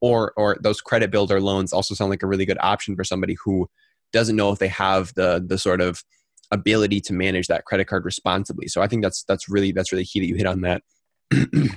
[0.00, 3.36] or or those credit builder loans also sound like a really good option for somebody
[3.44, 3.68] who
[4.12, 6.04] doesn't know if they have the the sort of
[6.50, 8.66] ability to manage that credit card responsibly.
[8.66, 10.82] So I think that's that's really that's really key that you hit on that.
[11.32, 11.68] yeah,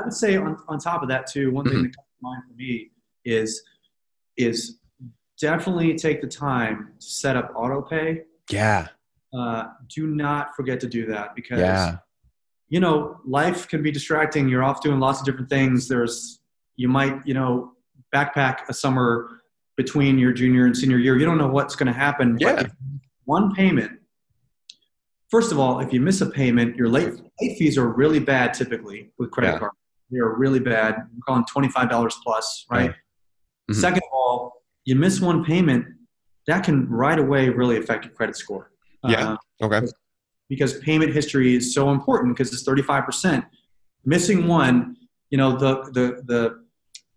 [0.00, 1.82] I would say on, on top of that too, one thing mm-hmm.
[1.82, 2.90] that comes to mind for me
[3.24, 3.62] is
[4.36, 4.78] is
[5.40, 8.22] definitely take the time to set up auto pay.
[8.50, 8.88] Yeah.
[9.36, 11.96] Uh, do not forget to do that because yeah.
[12.68, 14.48] you know life can be distracting.
[14.48, 15.88] You're off doing lots of different things.
[15.88, 16.40] There's
[16.76, 17.72] you might you know
[18.14, 19.42] backpack a summer
[19.76, 21.16] between your junior and senior year.
[21.16, 22.36] You don't know what's going to happen.
[22.38, 22.66] Yeah.
[23.24, 24.02] one payment
[25.32, 28.54] first of all, if you miss a payment, your late late fees are really bad
[28.54, 29.58] typically with credit yeah.
[29.58, 29.76] cards.
[30.12, 30.94] They are really bad.
[30.94, 32.90] I'm calling twenty five dollars plus, right?
[32.90, 33.80] Mm-hmm.
[33.80, 35.86] Second of all, you miss one payment,
[36.46, 38.70] that can right away really affect your credit score.
[39.06, 39.36] Yeah.
[39.60, 39.86] Uh, okay.
[40.48, 43.44] Because payment history is so important because it's thirty five percent.
[44.04, 44.96] Missing one,
[45.30, 46.62] you know, the the the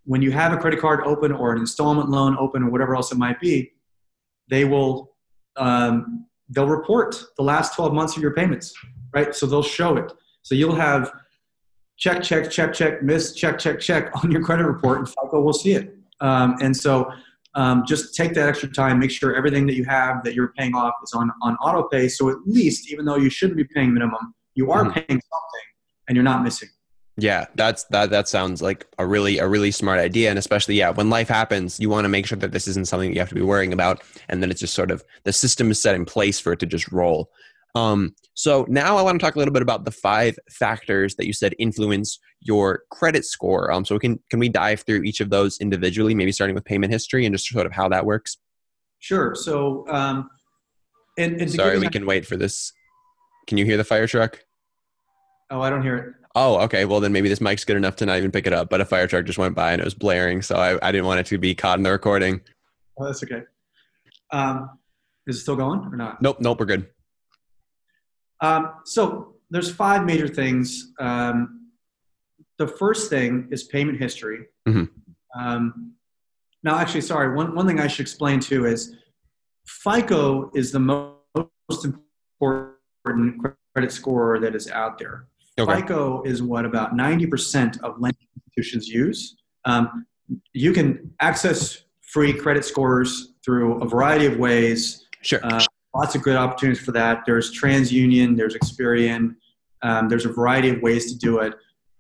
[0.05, 3.11] when you have a credit card open or an installment loan open or whatever else
[3.11, 3.73] it might be,
[4.47, 5.15] they will
[5.57, 8.73] um, they'll report the last 12 months of your payments,
[9.13, 9.33] right?
[9.33, 10.11] So they'll show it.
[10.43, 11.11] So you'll have
[11.97, 15.53] check, check, check, check, miss, check, check, check on your credit report, and FICO will
[15.53, 15.95] see it.
[16.21, 17.11] Um, and so
[17.55, 20.75] um, just take that extra time, make sure everything that you have that you're paying
[20.75, 22.07] off is on, on auto pay.
[22.07, 24.93] So at least, even though you shouldn't be paying minimum, you are mm-hmm.
[24.93, 25.65] paying something
[26.07, 26.69] and you're not missing.
[27.17, 30.89] Yeah, that's that that sounds like a really a really smart idea and especially yeah,
[30.89, 33.29] when life happens, you want to make sure that this isn't something that you have
[33.29, 36.03] to be worrying about and then it's just sort of the system is set in
[36.03, 37.31] place for it to just roll.
[37.75, 41.27] Um, so now I want to talk a little bit about the five factors that
[41.27, 43.71] you said influence your credit score.
[43.71, 46.65] Um, so we can can we dive through each of those individually, maybe starting with
[46.65, 48.37] payment history and just sort of how that works?
[48.99, 49.35] Sure.
[49.35, 50.29] So, um,
[51.17, 52.71] and, and sorry, we can wait for this.
[53.47, 54.43] Can you hear the fire truck?
[55.51, 56.13] Oh, I don't hear it.
[56.33, 56.85] Oh, okay.
[56.85, 58.69] Well, then maybe this mic's good enough to not even pick it up.
[58.69, 61.05] But a fire truck just went by and it was blaring, so I, I didn't
[61.05, 62.41] want it to be caught in the recording.
[62.97, 63.43] Oh, that's okay.
[64.31, 64.79] Um,
[65.27, 66.21] is it still going or not?
[66.21, 66.87] Nope, nope, we're good.
[68.41, 70.93] Um, so there's five major things.
[70.99, 71.71] Um,
[72.57, 74.45] the first thing is payment history.
[74.67, 74.85] Mm-hmm.
[75.39, 75.93] Um,
[76.63, 77.35] now, actually, sorry.
[77.35, 78.95] One one thing I should explain too is
[79.67, 82.75] FICO is the most important
[83.73, 85.27] credit score that is out there.
[85.59, 85.81] Okay.
[85.81, 89.37] FICO is what about 90% of lending institutions use.
[89.63, 90.05] Um,
[90.53, 95.05] you can access free credit scores through a variety of ways.
[95.21, 95.39] Sure.
[95.43, 95.63] Uh,
[95.95, 97.23] lots of good opportunities for that.
[97.25, 99.35] There's TransUnion, there's Experian,
[99.81, 101.53] um, there's a variety of ways to do it,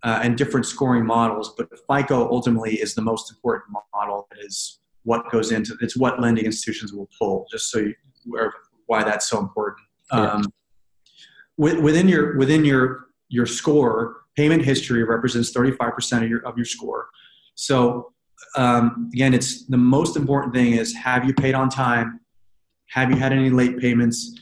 [0.03, 1.55] uh, and different scoring models.
[1.57, 4.27] But FICO ultimately is the most important model.
[4.31, 7.47] It is what goes into it's what lending institutions will pull.
[7.49, 7.93] Just so you
[8.87, 9.79] why that's so important.
[10.11, 10.45] Um,
[11.57, 17.07] within your within your your score, payment history represents 35% of your of your score.
[17.55, 18.11] So
[18.57, 22.19] um, again, it's the most important thing is have you paid on time?
[22.95, 24.39] Have you had any late payments?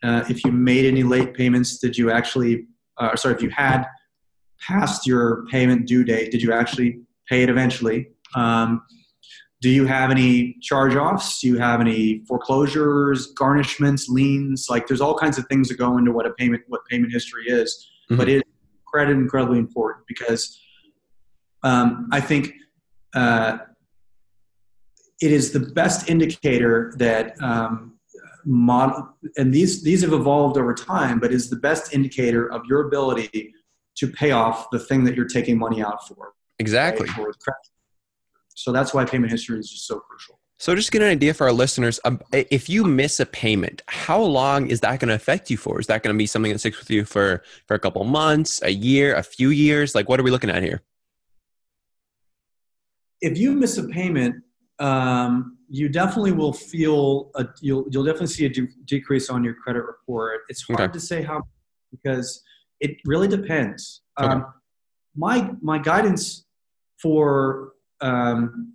[0.00, 2.66] Uh, if you made any late payments, did you actually,
[2.98, 3.84] uh, sorry, if you had
[4.60, 8.10] passed your payment due date, did you actually pay it eventually?
[8.36, 8.82] Um,
[9.60, 11.40] do you have any charge-offs?
[11.40, 14.68] Do you have any foreclosures, garnishments, liens?
[14.70, 17.46] Like, there's all kinds of things that go into what a payment, what payment history
[17.48, 17.88] is.
[18.08, 18.18] Mm-hmm.
[18.18, 18.44] But it
[18.86, 20.60] credit incredibly important because
[21.64, 22.52] um, I think
[23.16, 23.58] uh,
[25.20, 27.95] it is the best indicator that um,
[28.46, 32.86] model, and these these have evolved over time, but is the best indicator of your
[32.86, 33.52] ability
[33.96, 36.32] to pay off the thing that you're taking money out for.
[36.58, 37.08] Exactly.
[37.18, 37.34] Right?
[38.54, 40.38] So that's why payment history is just so crucial.
[40.58, 42.00] So, just get an idea for our listeners.
[42.06, 45.78] Um, if you miss a payment, how long is that going to affect you for?
[45.78, 48.62] Is that going to be something that sticks with you for for a couple months,
[48.62, 49.94] a year, a few years?
[49.94, 50.80] Like, what are we looking at here?
[53.20, 54.44] If you miss a payment,
[54.78, 59.54] um, you definitely will feel a, you'll you'll definitely see a de- decrease on your
[59.54, 60.42] credit report.
[60.48, 60.92] It's hard okay.
[60.92, 61.42] to say how
[61.90, 62.42] because
[62.80, 64.02] it really depends.
[64.20, 64.28] Okay.
[64.28, 64.46] Um,
[65.16, 66.44] my my guidance
[66.98, 68.74] for um,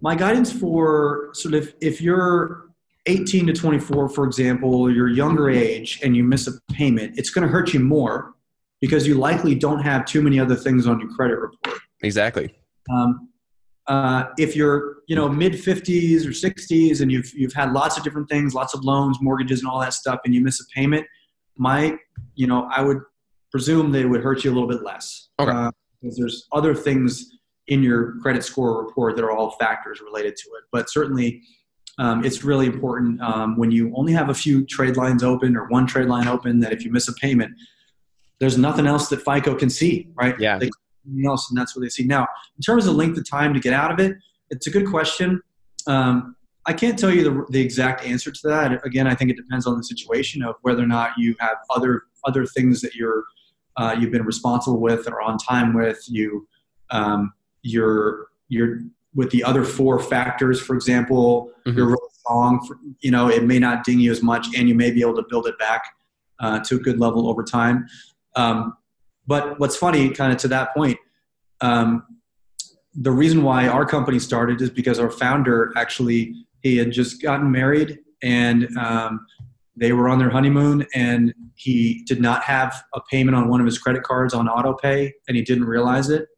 [0.00, 2.64] my guidance for sort of if you're
[3.06, 7.46] 18 to 24, for example, you're younger age and you miss a payment, it's going
[7.46, 8.34] to hurt you more
[8.80, 11.80] because you likely don't have too many other things on your credit report.
[12.02, 12.54] Exactly.
[12.94, 13.28] Um,
[13.86, 18.04] uh, if you're you know mid 50s or 60s and you've you've had lots of
[18.04, 21.06] different things lots of loans mortgages and all that stuff and you miss a payment
[21.58, 21.94] my
[22.34, 23.00] you know i would
[23.54, 25.28] presume they would hurt you a little bit less.
[25.38, 25.52] Okay.
[25.52, 25.70] Uh,
[26.02, 27.30] because there's other things
[27.68, 30.64] in your credit score report that are all factors related to it.
[30.72, 31.40] But certainly
[32.00, 35.68] um, it's really important um, when you only have a few trade lines open or
[35.68, 37.52] one trade line open that if you miss a payment
[38.40, 40.34] there's nothing else that fico can see right?
[40.40, 40.58] Yeah.
[40.58, 40.68] They
[41.06, 42.04] anything else, and that's what they see.
[42.04, 44.16] Now, in terms of length of time to get out of it,
[44.50, 45.40] it's a good question.
[45.86, 46.36] Um,
[46.66, 48.84] I can't tell you the, the exact answer to that.
[48.86, 52.02] Again, I think it depends on the situation of whether or not you have other
[52.24, 53.24] other things that you're
[53.76, 56.02] uh, you've been responsible with or on time with.
[56.08, 56.46] You
[56.90, 58.80] um, you're you're
[59.14, 61.76] with the other four factors, for example, mm-hmm.
[61.76, 62.64] you're really strong.
[62.66, 65.16] For, you know, it may not ding you as much, and you may be able
[65.16, 65.84] to build it back
[66.40, 67.86] uh, to a good level over time.
[68.36, 68.76] Um,
[69.26, 70.98] but what's funny, kind of to that point,
[71.60, 72.04] um,
[72.94, 77.50] the reason why our company started is because our founder actually he had just gotten
[77.50, 79.26] married and um,
[79.76, 83.66] they were on their honeymoon and he did not have a payment on one of
[83.66, 86.28] his credit cards on auto pay and he didn't realize it.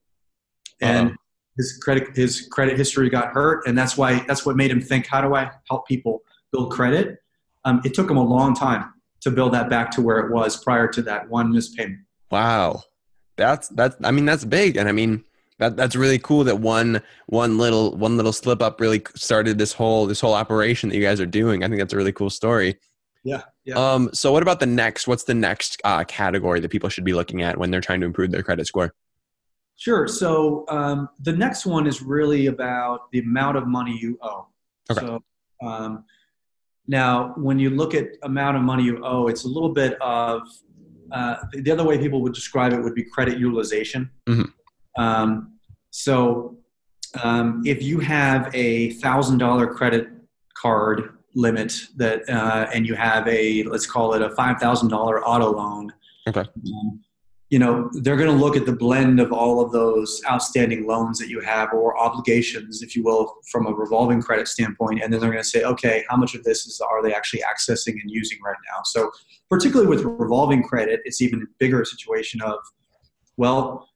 [0.80, 1.16] And uh-huh.
[1.56, 5.06] his credit his credit history got hurt and that's why that's what made him think
[5.06, 6.22] how do i help people
[6.52, 7.18] build credit?
[7.64, 10.62] Um, it took him a long time to build that back to where it was
[10.62, 12.82] prior to that one missed payment Wow.
[13.36, 15.24] That's that's I mean that's big and I mean
[15.58, 19.72] that that's really cool that one one little one little slip up really started this
[19.72, 21.62] whole this whole operation that you guys are doing.
[21.62, 22.76] I think that's a really cool story.
[23.24, 23.42] Yeah.
[23.64, 23.74] yeah.
[23.74, 25.08] Um, so what about the next?
[25.08, 28.06] What's the next uh, category that people should be looking at when they're trying to
[28.06, 28.94] improve their credit score?
[29.76, 30.06] Sure.
[30.06, 34.46] So um, the next one is really about the amount of money you owe.
[34.90, 35.04] Okay.
[35.04, 35.22] So
[35.60, 36.04] um,
[36.86, 40.42] now, when you look at amount of money you owe, it's a little bit of
[41.12, 44.10] uh, the other way people would describe it would be credit utilization.
[44.28, 44.52] Mhm.
[44.98, 45.58] Um,
[45.90, 46.58] so
[47.22, 50.08] um, if you have a thousand dollar credit
[50.60, 55.24] card limit that, uh, and you have a let's call it a five thousand dollar
[55.24, 55.92] auto loan.
[56.28, 56.40] Okay.
[56.40, 57.00] um,
[57.48, 61.18] you know they're going to look at the blend of all of those outstanding loans
[61.18, 65.20] that you have or obligations if you will from a revolving credit standpoint and then
[65.20, 68.10] they're going to say okay how much of this is are they actually accessing and
[68.10, 69.10] using right now so
[69.48, 72.58] particularly with revolving credit it's even a bigger situation of
[73.36, 73.88] well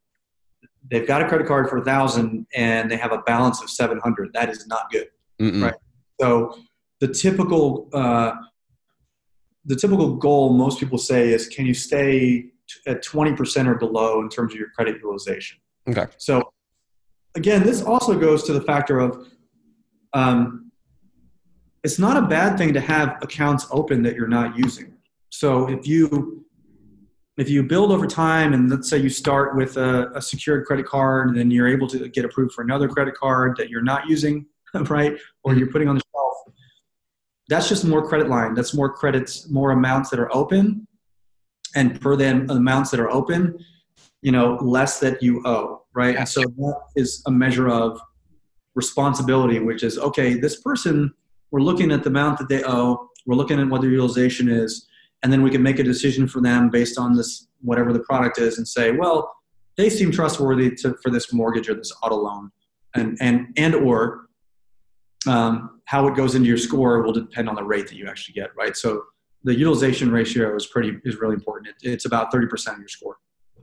[0.91, 4.33] they've got a credit card for a thousand and they have a balance of 700
[4.33, 5.09] that is not good
[5.41, 5.65] Mm-mm.
[5.65, 5.75] Right.
[6.21, 6.57] so
[7.01, 8.33] the typical uh,
[9.65, 12.51] the typical goal most people say is can you stay
[12.87, 15.59] at 20% or below in terms of your credit utilization.
[15.89, 16.07] Okay.
[16.19, 16.53] so
[17.35, 19.29] again this also goes to the factor of
[20.13, 20.71] um,
[21.83, 24.93] it's not a bad thing to have accounts open that you're not using.
[25.31, 26.45] So if you
[27.39, 30.85] if you build over time and let's say you start with a, a secured credit
[30.85, 34.09] card and then you're able to get approved for another credit card that you're not
[34.09, 34.45] using
[34.89, 36.31] right or you're putting on the shelf
[37.51, 38.55] that's just more credit line.
[38.55, 40.87] That's more credits more amounts that are open
[41.75, 43.59] and per them amounts that are open
[44.23, 46.15] you know less that you owe right?
[46.17, 48.01] And so that is a measure of
[48.75, 51.13] responsibility which is okay this person
[51.51, 54.87] we're looking at the amount that they owe we're looking at what their utilization is
[55.23, 58.39] and then we can make a decision for them based on this whatever the product
[58.39, 59.33] is and say well
[59.81, 62.51] they seem trustworthy to, for this mortgage or this auto loan.
[62.95, 64.27] And and and or
[65.27, 68.35] um, how it goes into your score will depend on the rate that you actually
[68.35, 68.77] get right?
[68.77, 69.03] So
[69.45, 73.17] the utilization ratio is pretty is really important it, it's about 30% of your score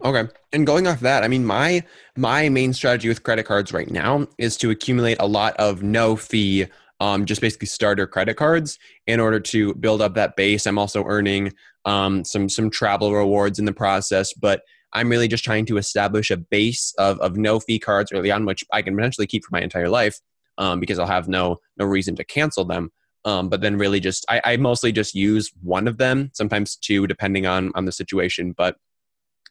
[0.04, 0.28] Okay.
[0.54, 1.84] And going off that, I mean, my
[2.16, 6.16] my main strategy with credit cards right now is to accumulate a lot of no
[6.16, 6.68] fee,
[7.00, 10.66] um, just basically starter credit cards in order to build up that base.
[10.68, 11.54] I'm also earning
[11.86, 14.62] um, some some travel rewards in the process, but
[14.94, 18.46] I'm really just trying to establish a base of of no fee cards early on,
[18.46, 20.20] which I can potentially keep for my entire life,
[20.58, 22.92] um, because I'll have no no reason to cancel them.
[23.26, 27.08] Um, but then really just I, I mostly just use one of them, sometimes two,
[27.08, 28.78] depending on on the situation, but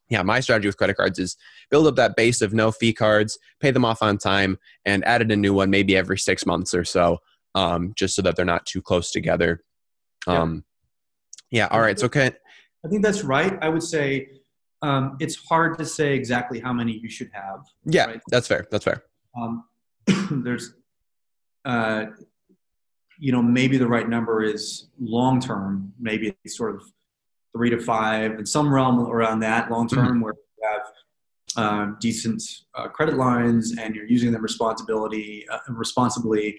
[0.09, 1.37] yeah, my strategy with credit cards is
[1.69, 5.33] build up that base of no fee cards, pay them off on time, and added
[5.33, 7.19] a new one maybe every six months or so,
[7.57, 9.63] um, just so that they're not too close together.
[10.29, 10.43] Yeah.
[10.43, 10.65] Um,
[11.51, 11.67] yeah.
[11.71, 11.99] All right.
[11.99, 12.33] So can
[12.85, 14.29] i think that's right i would say
[14.83, 18.21] um, it's hard to say exactly how many you should have yeah, Right.
[18.29, 18.67] that's fair.
[18.71, 19.03] That's fair.
[19.37, 19.65] um,
[20.45, 20.75] there's
[21.65, 22.05] uh,
[23.19, 26.83] you know maybe the right number is long term maybe it's sort of
[27.55, 30.87] three to five in some realm around that long term where you have
[31.57, 32.43] uh, decent
[32.75, 36.59] uh, credit lines and you're using them responsibility uh, responsibly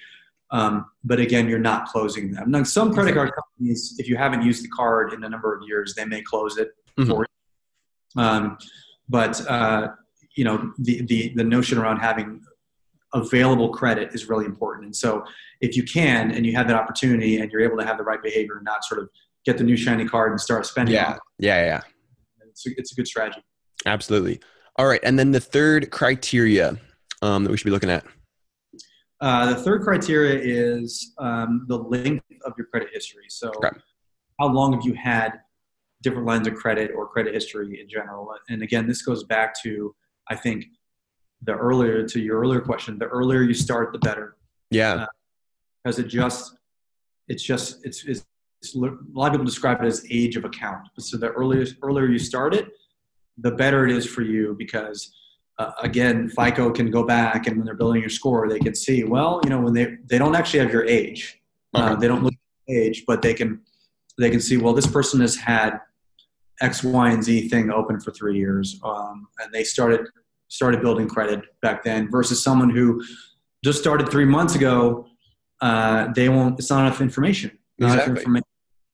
[0.52, 2.52] um, but again you're not closing them.
[2.52, 5.62] Now some credit card companies if you haven't used the card in a number of
[5.68, 7.08] years they may close it Mhm.
[7.10, 8.22] for you.
[8.24, 8.58] Um,
[9.10, 9.90] but uh,
[10.36, 12.42] you know the, the the notion around having
[13.14, 14.86] available credit is really important.
[14.86, 15.24] And so
[15.62, 18.22] if you can and you have that opportunity and you're able to have the right
[18.22, 19.10] behavior and not sort of
[19.46, 21.14] get the new shiny card and start spending Yeah.
[21.16, 21.64] it, Yeah.
[21.66, 21.82] Yeah.
[22.48, 23.42] it's a, it's a good strategy.
[23.86, 24.40] Absolutely.
[24.76, 25.00] All right.
[25.04, 26.78] And then the third criteria
[27.22, 28.06] um, that we should be looking at.
[29.22, 33.24] Uh, the third criteria is um, the length of your credit history.
[33.30, 33.70] So Okay.
[34.40, 35.40] how long have you had
[36.04, 38.30] different lines of credit or credit history in general?
[38.50, 39.96] And again, this goes back to,
[40.30, 40.66] I think,
[41.44, 44.36] the earlier to your earlier question, the earlier you start, the better.
[44.70, 45.06] Yeah.
[45.84, 46.58] because it just
[47.30, 48.26] it's just it's, it's,
[48.62, 48.80] it's a
[49.14, 52.54] lot of people describe it as age of account so the earlier earlier you start
[52.54, 52.68] it
[53.38, 55.14] the better it is for you because
[55.60, 59.04] uh, again fico can go back and when they're building your score they can see
[59.06, 61.40] well you know when they they don't actually have your age
[61.76, 62.02] uh, Okay.
[62.02, 63.62] they don't look at your age but they can
[64.18, 65.80] they can see well this person has had
[66.62, 70.02] x y and z thing open for three years um, and they started
[70.50, 73.04] started building credit back then versus someone who
[73.64, 75.06] just started three months ago
[75.62, 76.60] uh, they won't.
[76.60, 77.58] It's not enough information.
[77.80, 78.22] Not enough Exactly.
[78.22, 78.44] information.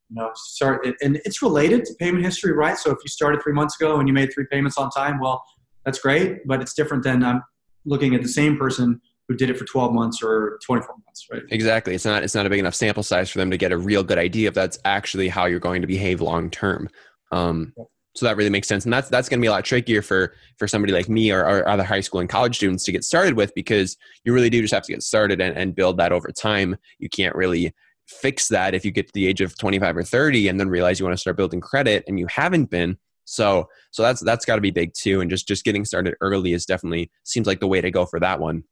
[0.09, 2.77] You know, start and it's related to payment history, right?
[2.77, 5.43] So if you started three months ago and you made three payments on time, well,
[5.85, 7.41] that's great, but it's different than I'm
[7.85, 11.41] looking at the same person who did it for 12 months or 24 months, right?
[11.49, 11.95] Exactly.
[11.95, 14.03] It's not it's not a big enough sample size for them to get a real
[14.03, 16.89] good idea if that's actually how you're going to behave long term.
[17.31, 17.73] Um,
[18.15, 20.35] so that really makes sense, and that's that's going to be a lot trickier for
[20.57, 23.35] for somebody like me or, or other high school and college students to get started
[23.35, 26.31] with because you really do just have to get started and, and build that over
[26.31, 26.75] time.
[26.99, 27.73] You can't really
[28.07, 30.99] fix that if you get to the age of 25 or 30 and then realize
[30.99, 32.97] you want to start building credit and you haven't been.
[33.25, 35.21] So so that's that's got to be big too.
[35.21, 38.19] And just just getting started early is definitely seems like the way to go for
[38.19, 38.63] that one.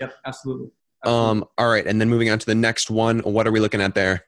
[0.00, 0.70] Yep absolutely,
[1.04, 1.30] absolutely.
[1.30, 1.86] um all right.
[1.86, 3.18] And then moving on to the next one.
[3.18, 4.24] What are we looking at there?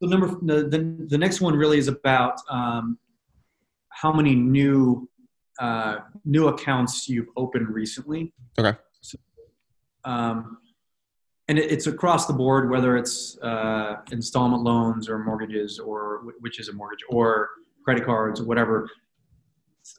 [0.00, 2.98] The number the, the, the next one really is about um,
[4.00, 5.08] how many new
[5.60, 9.18] uh, new accounts you've opened recently okay so,
[10.04, 10.58] um,
[11.48, 16.60] and it, it's across the board, whether it's uh, installment loans or mortgages, or which
[16.60, 17.48] is a mortgage, or
[17.84, 18.88] credit cards, or whatever.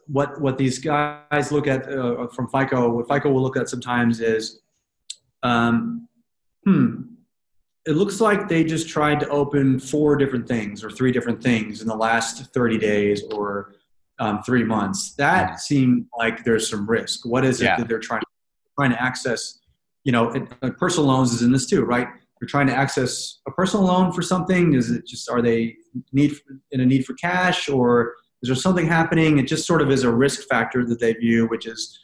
[0.06, 4.22] What what these guys look at uh, from FICO, what FICO will look at sometimes
[4.22, 4.62] is,
[5.42, 6.08] um,
[6.64, 7.02] hmm,
[7.88, 11.82] it looks like they just tried to open four different things or three different things
[11.82, 13.74] in the last 30 days or
[14.20, 15.16] um, three months.
[15.16, 15.58] That mm-hmm.
[15.58, 17.26] seemed like there's some risk.
[17.26, 17.78] What is it yeah.
[17.78, 18.22] that they're trying
[18.78, 19.60] trying to access
[20.04, 22.08] you know, it, uh, personal loans is in this too, right?
[22.40, 24.74] They're trying to access a personal loan for something.
[24.74, 25.76] Is it just are they
[26.14, 26.34] need
[26.72, 29.40] in a need for cash, or is there something happening?
[29.40, 32.00] It just sort of is a risk factor that they view, which is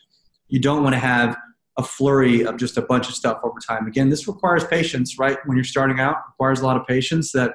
[0.49, 1.37] you don't want to have
[1.77, 3.87] a flurry of just a bunch of stuff over time.
[3.87, 5.37] Again, this requires patience, right?
[5.45, 7.31] When you're starting out, requires a lot of patience.
[7.31, 7.53] That,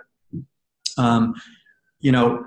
[0.99, 1.35] um,
[2.01, 2.45] you know,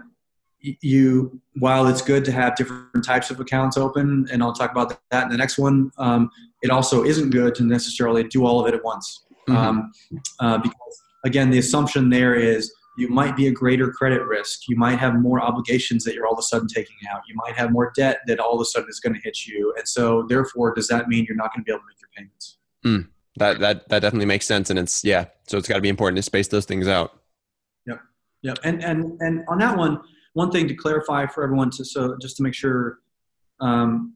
[0.81, 4.97] you while it's good to have different types of accounts open, and I'll talk about
[5.11, 5.91] that in the next one.
[5.97, 6.29] Um,
[6.61, 9.25] it also isn't good to necessarily do all of it at once.
[9.47, 9.57] Mm-hmm.
[9.57, 9.91] Um,
[10.39, 14.67] uh, because again, the assumption there is you might be a greater credit risk.
[14.67, 17.21] You might have more obligations that you're all of a sudden taking out.
[17.27, 19.73] You might have more debt that all of a sudden is going to hit you.
[19.77, 22.09] And so, therefore, does that mean you're not going to be able to make your
[22.15, 22.57] payments?
[22.85, 23.07] Mm,
[23.37, 25.25] that that that definitely makes sense, and it's yeah.
[25.47, 27.19] So it's got to be important to space those things out.
[27.87, 27.99] Yep,
[28.43, 28.59] yep.
[28.63, 30.01] And and and on that one,
[30.33, 32.99] one thing to clarify for everyone, to so just to make sure
[33.59, 34.15] um,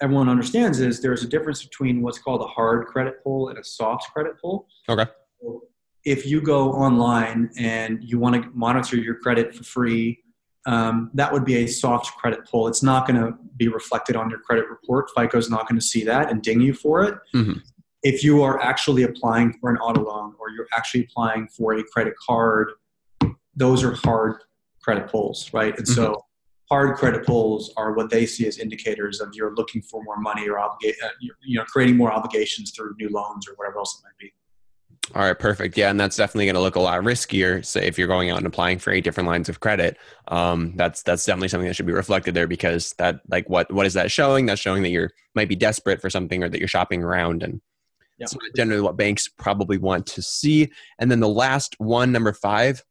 [0.00, 3.64] everyone understands is there's a difference between what's called a hard credit pull and a
[3.64, 4.66] soft credit pull.
[4.88, 5.06] Okay.
[6.04, 10.20] if you go online and you want to monitor your credit for free,
[10.66, 12.68] um, that would be a soft credit pull.
[12.68, 15.10] It's not going to be reflected on your credit report.
[15.16, 17.14] FICO's not going to see that and ding you for it.
[17.34, 17.58] Mm-hmm.
[18.02, 21.82] If you are actually applying for an auto loan or you're actually applying for a
[21.84, 22.72] credit card,
[23.56, 24.36] those are hard
[24.84, 25.76] credit pulls, right?
[25.76, 25.94] And mm-hmm.
[25.94, 26.24] so
[26.68, 30.48] hard credit pulls are what they see as indicators of you're looking for more money
[30.48, 31.08] or obligate, uh,
[31.42, 34.32] you know, creating more obligations through new loans or whatever else it might be.
[35.14, 35.76] All right, perfect.
[35.76, 37.64] Yeah, and that's definitely going to look a lot riskier.
[37.64, 41.02] Say if you're going out and applying for eight different lines of credit, um, that's
[41.02, 44.10] that's definitely something that should be reflected there because that like what what is that
[44.10, 44.46] showing?
[44.46, 47.60] That's showing that you're might be desperate for something or that you're shopping around, and
[48.18, 48.26] yeah.
[48.30, 50.70] that's generally what banks probably want to see.
[50.98, 52.82] And then the last one, number five,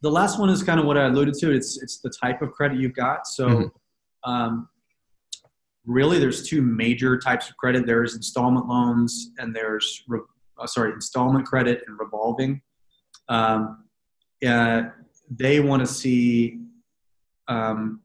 [0.00, 1.52] the last one is kind of what I alluded to.
[1.52, 3.26] It's it's the type of credit you've got.
[3.26, 4.30] So, mm-hmm.
[4.30, 4.68] um,
[5.86, 7.86] really, there's two major types of credit.
[7.86, 10.20] There's installment loans, and there's re-
[10.58, 12.62] uh, sorry, installment credit and revolving.
[13.28, 13.84] Um,
[14.46, 14.82] uh,
[15.30, 16.60] they want to see
[17.48, 18.00] um,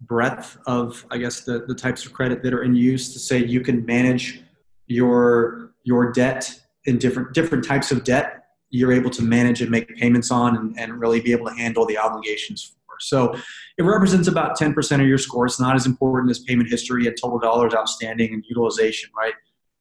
[0.00, 3.44] breadth of, I guess, the the types of credit that are in use to say
[3.44, 4.42] you can manage
[4.86, 8.35] your your debt in different different types of debt
[8.70, 11.86] you're able to manage and make payments on and, and really be able to handle
[11.86, 12.94] the obligations for.
[13.00, 13.34] So
[13.78, 15.46] it represents about 10% of your score.
[15.46, 19.34] It's not as important as payment history and total dollars outstanding and utilization, right?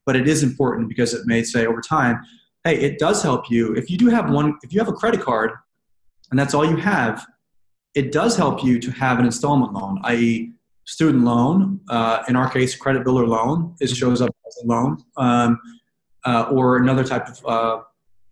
[0.05, 2.21] But it is important because it may say over time,
[2.63, 3.73] hey, it does help you.
[3.73, 5.51] If you do have one, if you have a credit card
[6.29, 7.25] and that's all you have,
[7.95, 10.51] it does help you to have an installment loan, i.e.,
[10.85, 11.79] student loan.
[11.89, 13.75] Uh, in our case, credit builder loan.
[13.79, 15.59] It shows up as a loan, um,
[16.25, 17.83] uh, or another type of uh,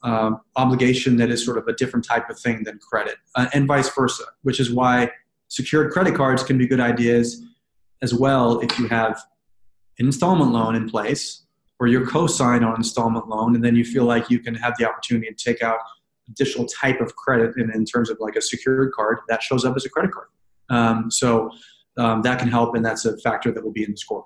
[0.04, 3.68] um, obligation that is sort of a different type of thing than credit, uh, and
[3.68, 5.10] vice versa, which is why
[5.48, 7.44] secured credit cards can be good ideas
[8.02, 9.22] as well if you have
[10.00, 11.46] an installment loan in place
[11.80, 14.88] or you're co-sign on installment loan and then you feel like you can have the
[14.88, 15.78] opportunity to take out
[16.30, 19.76] additional type of credit in, in terms of like a secured card that shows up
[19.76, 20.28] as a credit card.
[20.70, 21.52] Um, so
[21.98, 24.26] um, that can help and that's a factor that will be in the score.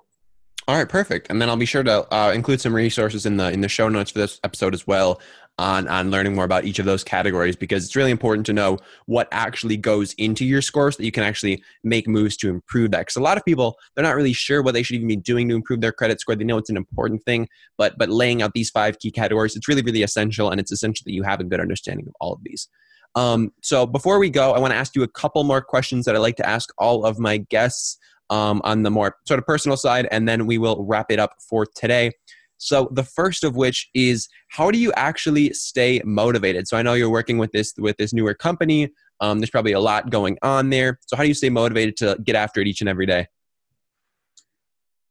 [0.66, 1.28] All right, perfect.
[1.30, 3.88] And then I'll be sure to uh, include some resources in the in the show
[3.88, 5.20] notes for this episode as well
[5.58, 8.78] on on learning more about each of those categories because it's really important to know
[9.06, 12.90] what actually goes into your score so that you can actually make moves to improve
[12.92, 13.00] that.
[13.00, 15.48] Because a lot of people they're not really sure what they should even be doing
[15.48, 16.36] to improve their credit score.
[16.36, 19.68] They know it's an important thing but but laying out these five key categories it's
[19.68, 22.40] really really essential and it's essential that you have a good understanding of all of
[22.44, 22.68] these.
[23.14, 26.14] Um, so before we go i want to ask you a couple more questions that
[26.14, 27.98] i like to ask all of my guests
[28.30, 31.32] um, on the more sort of personal side and then we will wrap it up
[31.40, 32.12] for today
[32.58, 36.68] so the first of which is how do you actually stay motivated?
[36.68, 38.90] So I know you're working with this with this newer company.
[39.20, 40.98] Um, there's probably a lot going on there.
[41.06, 43.26] So how do you stay motivated to get after it each and every day?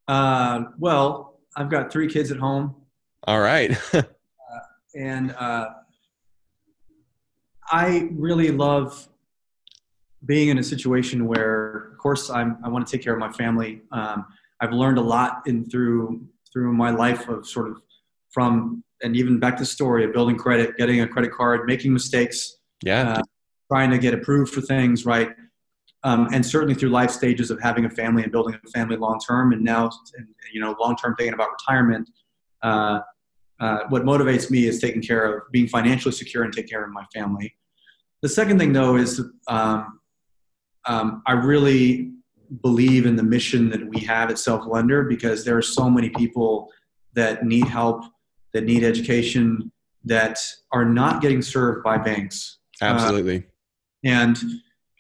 [0.08, 2.76] Uh, well, I've got three kids at home.
[3.24, 3.78] All right.
[3.94, 4.04] uh,
[4.96, 5.70] and uh,
[7.70, 9.08] I really love
[10.26, 13.32] being in a situation where, of course, I'm, I want to take care of my
[13.32, 13.82] family.
[13.92, 14.26] Um,
[14.62, 16.26] I've learned a lot in through
[16.58, 17.80] through my life of sort of
[18.32, 22.58] from and even back to story of building credit, getting a credit card, making mistakes,
[22.84, 23.12] Yeah.
[23.12, 23.22] uh,
[23.72, 25.30] trying to get approved for things, right?
[26.04, 29.20] Um, and certainly through life stages of having a family and building a family long
[29.20, 32.10] term, and now and, you know long term thinking about retirement.
[32.64, 33.02] Uh,
[33.60, 36.92] uh, what motivates me is taking care of being financially secure and take care of
[36.92, 37.56] my family.
[38.24, 40.00] The second thing, though, is um,
[40.86, 42.14] um, I really
[42.62, 46.10] believe in the mission that we have at Self Lender because there are so many
[46.10, 46.70] people
[47.14, 48.04] that need help,
[48.54, 49.72] that need education,
[50.06, 50.40] that
[50.72, 52.60] are not getting served by banks.
[52.82, 53.44] Absolutely.
[54.04, 54.38] And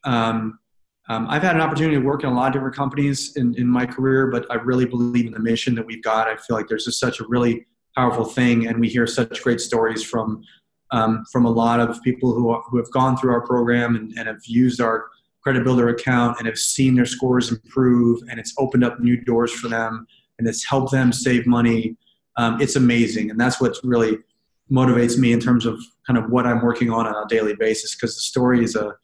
[0.04, 0.60] um,
[1.10, 3.68] um, I've had an opportunity to work in a lot of different companies in, in
[3.68, 6.28] my career, but I really believe in the mission that we've got.
[6.28, 9.62] I feel like there's just such a really powerful thing, and we hear such great
[9.62, 10.44] stories from
[10.92, 14.14] um, from a lot of people who, are, who have gone through our program and,
[14.18, 15.08] and have used our
[15.48, 19.50] credit builder account and have seen their scores improve, and it's opened up new doors
[19.50, 20.06] for them,
[20.38, 21.96] and it's helped them save money.
[22.36, 24.18] Um, it's amazing, and that's what really
[24.70, 27.96] motivates me in terms of kind of what I'm working on on a daily basis
[27.96, 28.96] because the story is a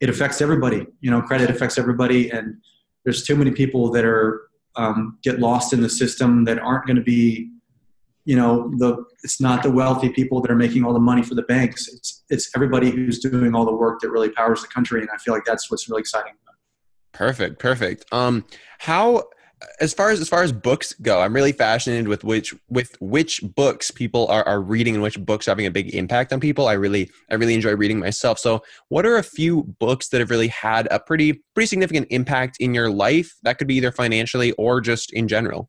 [0.00, 0.86] it affects everybody.
[1.02, 2.56] You know, credit affects everybody, and
[3.04, 6.96] there's too many people that are um, get lost in the system that aren't going
[6.96, 7.50] to be,
[8.24, 11.34] you know, the it's not the wealthy people that are making all the money for
[11.34, 11.88] the banks.
[11.88, 15.18] It's it's everybody who's doing all the work that really powers the country, and I
[15.18, 16.32] feel like that's what's really exciting.
[17.12, 18.04] Perfect, perfect.
[18.12, 18.44] Um,
[18.78, 19.24] how
[19.80, 23.40] as far as as far as books go, I'm really fascinated with which with which
[23.54, 26.66] books people are, are reading and which books are having a big impact on people.
[26.66, 28.38] I really I really enjoy reading myself.
[28.38, 32.56] So, what are a few books that have really had a pretty pretty significant impact
[32.60, 33.32] in your life?
[33.42, 35.68] That could be either financially or just in general.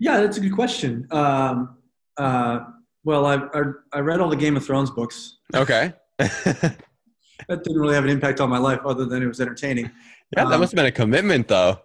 [0.00, 1.06] Yeah, that's a good question.
[1.12, 1.76] Um,
[2.16, 2.60] uh,
[3.04, 5.36] well, I, I I read all the Game of Thrones books.
[5.54, 5.92] Okay.
[7.48, 9.86] That didn't really have an impact on my life, other than it was entertaining.
[10.36, 11.80] Yeah, that Um, must have been a commitment, though.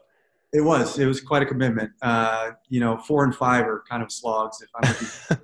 [0.53, 0.99] It was.
[0.99, 1.91] It was quite a commitment.
[2.01, 4.61] Uh, you know, four and five are kind of slogs.
[4.61, 5.39] If I'm.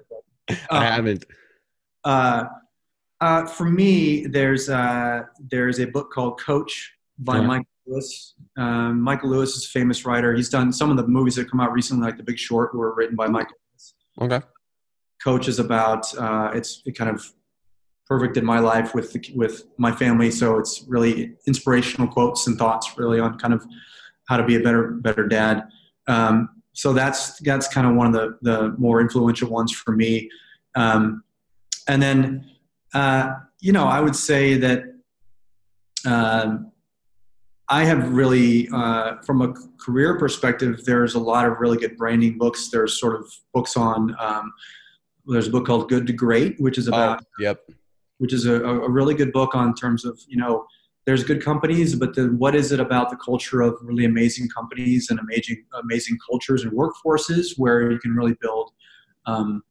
[0.70, 1.26] I Um, haven't.
[2.04, 2.44] Uh,
[3.22, 7.48] uh, for me, there's uh, there's a book called Coach by Yeah.
[7.48, 8.36] Michael Lewis.
[8.58, 10.34] Um, Michael Lewis is a famous writer.
[10.34, 12.94] He's done some of the movies that come out recently, like The Big Short, were
[12.94, 13.94] written by Michael Lewis.
[14.22, 14.46] Okay.
[15.24, 17.32] Coach is about uh, it's it kind of
[18.08, 20.32] perfect in my life with the, with my family.
[20.32, 23.66] So it's really inspirational quotes and thoughts, really on kind of
[24.28, 25.64] how to be a better better dad.
[26.08, 30.30] Um, so that's that's kind of one of the the more influential ones for me.
[30.76, 31.24] Um,
[31.88, 32.50] and then
[32.94, 34.84] uh, you know I would say that
[36.06, 36.71] um,
[37.72, 42.38] I have really uh, from a career perspective, there's a lot of really good branding
[42.38, 42.70] books.
[42.70, 44.14] There's sort of books on.
[44.20, 44.52] Um,
[45.26, 47.62] there's a book called Good to Great, which is about Oh, yep.
[48.18, 50.66] which is a, a really good book on terms of you know
[51.06, 55.10] there's good companies but then what is it about the culture of really amazing companies
[55.10, 58.72] and amazing amazing cultures and workforces where you can really build
[59.26, 59.64] um,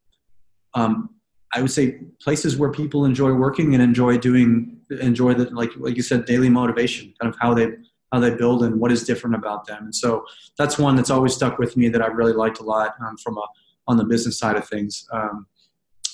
[0.74, 1.10] um,
[1.52, 5.96] i would say places where people enjoy working and enjoy doing enjoy the like like
[5.96, 7.68] you said daily motivation kind of how they
[8.12, 10.24] how they build and what is different about them and so
[10.58, 13.36] that's one that's always stuck with me that i really liked a lot um, from
[13.38, 13.46] a
[13.88, 15.46] on the business side of things um,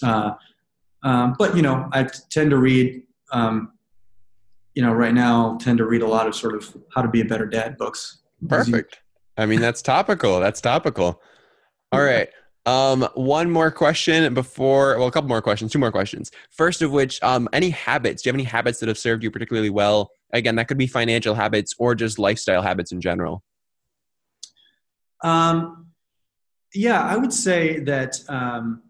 [0.03, 0.33] uh,
[1.07, 3.03] um, but you know, I tend to read.
[3.33, 3.73] Um,
[4.75, 7.23] you know, right now, tend to read a lot of sort of how to be
[7.23, 8.19] a better dad books.
[8.47, 9.01] Perfect.
[9.39, 10.39] I mean, that's topical.
[10.39, 11.23] That's topical.
[11.93, 12.29] All right.
[12.67, 16.31] Um, one more question before, well, a couple more questions, two more questions.
[16.51, 18.23] First of which, um, any habits?
[18.23, 20.11] Do you have any habits that have served you particularly well?
[20.33, 23.43] Again, that could be financial habits or just lifestyle habits in general.
[25.23, 25.87] Um,
[26.75, 28.83] yeah, I would say that um,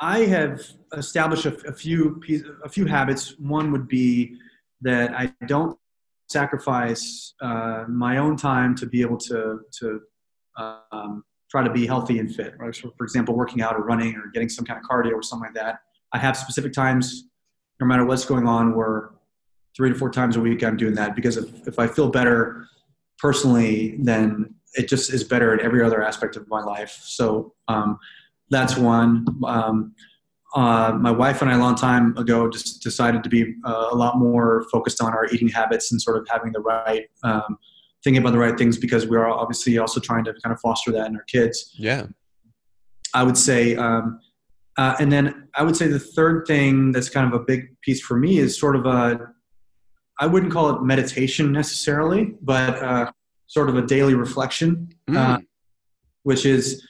[0.00, 0.62] I have
[0.96, 2.20] established a, a few
[2.64, 3.38] a few habits.
[3.38, 4.36] One would be
[4.80, 5.78] that I don't
[6.28, 10.00] sacrifice uh, my own time to be able to to
[10.56, 12.54] um, try to be healthy and fit.
[12.58, 12.74] Right?
[12.74, 15.46] So, for example, working out or running or getting some kind of cardio or something
[15.46, 15.80] like that.
[16.12, 17.28] I have specific times,
[17.80, 19.10] no matter what's going on, where
[19.76, 22.66] three to four times a week I'm doing that because if, if I feel better
[23.18, 26.98] personally, then it just is better in every other aspect of my life.
[27.02, 27.98] So um,
[28.50, 29.26] that's one.
[29.44, 29.94] Um,
[30.54, 33.94] uh, my wife and I, a long time ago, just decided to be uh, a
[33.94, 37.56] lot more focused on our eating habits and sort of having the right, um,
[38.04, 41.06] thinking about the right things because we're obviously also trying to kind of foster that
[41.06, 41.74] in our kids.
[41.78, 42.06] Yeah.
[43.14, 44.20] I would say, um,
[44.76, 48.00] uh, and then I would say the third thing that's kind of a big piece
[48.02, 49.32] for me is sort of a,
[50.22, 53.10] I wouldn't call it meditation necessarily, but uh,
[53.48, 55.16] sort of a daily reflection, Mm.
[55.16, 55.38] uh,
[56.22, 56.86] which is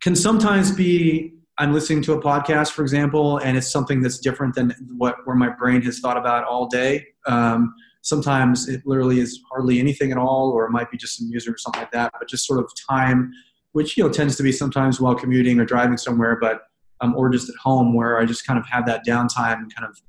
[0.00, 4.54] can sometimes be I'm listening to a podcast, for example, and it's something that's different
[4.54, 7.06] than what where my brain has thought about all day.
[7.26, 11.28] Um, sometimes it literally is hardly anything at all, or it might be just some
[11.28, 12.12] music or something like that.
[12.16, 13.32] But just sort of time,
[13.72, 16.60] which you know tends to be sometimes while commuting or driving somewhere, but
[17.00, 19.88] um, or just at home where I just kind of have that downtime and kind
[19.90, 20.00] of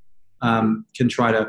[0.48, 1.48] um, can try to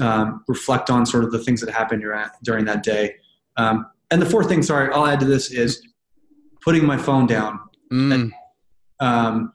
[0.00, 2.04] um, reflect on sort of the things that happened
[2.42, 3.16] during that day.
[3.56, 5.82] Um, and the fourth thing, sorry, I'll add to this is
[6.62, 7.60] putting my phone down.
[7.92, 8.14] Mm.
[8.14, 8.32] And,
[9.00, 9.52] um,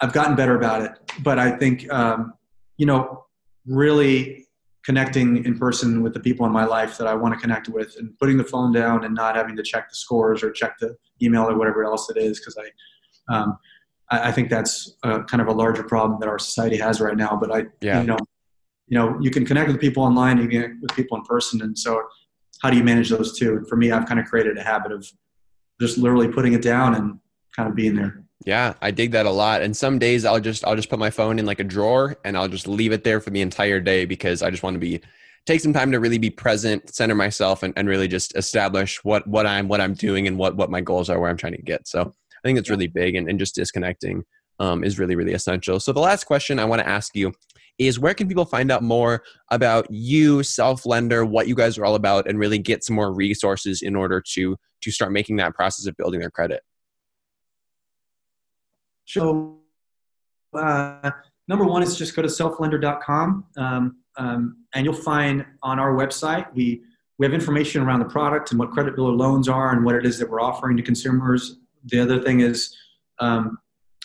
[0.00, 0.92] I've gotten better about it,
[1.22, 2.34] but I think um,
[2.76, 3.24] you know
[3.66, 4.46] really
[4.84, 7.96] connecting in person with the people in my life that I want to connect with,
[7.98, 10.96] and putting the phone down and not having to check the scores or check the
[11.22, 13.58] email or whatever else it is, because I, um,
[14.10, 17.16] I, I think that's a, kind of a larger problem that our society has right
[17.16, 17.36] now.
[17.40, 18.00] But I, yeah.
[18.00, 18.18] you know,
[18.88, 21.62] you know, you can connect with people online, you can connect with people in person,
[21.62, 22.02] and so
[22.62, 23.56] how do you manage those two?
[23.56, 25.06] And for me, I've kind of created a habit of
[25.80, 27.18] just literally putting it down and
[27.54, 28.22] kind of being there.
[28.44, 29.62] Yeah, I dig that a lot.
[29.62, 32.36] And some days I'll just I'll just put my phone in like a drawer and
[32.36, 35.00] I'll just leave it there for the entire day because I just want to be
[35.46, 39.26] take some time to really be present, center myself and, and really just establish what
[39.26, 41.62] what I'm what I'm doing and what what my goals are where I'm trying to
[41.62, 41.88] get.
[41.88, 44.24] So I think it's really big and, and just disconnecting
[44.58, 45.80] um, is really, really essential.
[45.80, 47.32] So the last question I want to ask you
[47.78, 51.84] is where can people find out more about you, Self Lender, what you guys are
[51.84, 55.54] all about, and really get some more resources in order to to start making that
[55.54, 56.62] process of building their credit?
[59.04, 59.58] So,
[60.54, 61.10] uh,
[61.48, 66.52] number one is just go to selflender.com, um, um, and you'll find on our website
[66.54, 66.82] we
[67.18, 70.04] we have information around the product and what credit builder loans are and what it
[70.04, 71.60] is that we're offering to consumers.
[71.86, 72.76] The other thing is
[73.20, 73.58] um,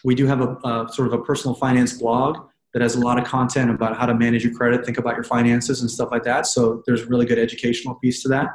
[0.04, 3.20] we do have a, a, sort of a personal finance blog that has a lot
[3.20, 6.24] of content about how to manage your credit, think about your finances, and stuff like
[6.24, 6.48] that.
[6.48, 8.50] So there's a really good educational piece to that.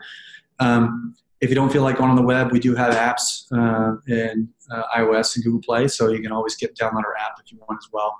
[0.58, 3.96] Um, if you don't feel like going on the web, we do have apps uh,
[4.10, 7.52] in uh, iOS and Google Play, so you can always get download our app if
[7.52, 8.16] you want as well.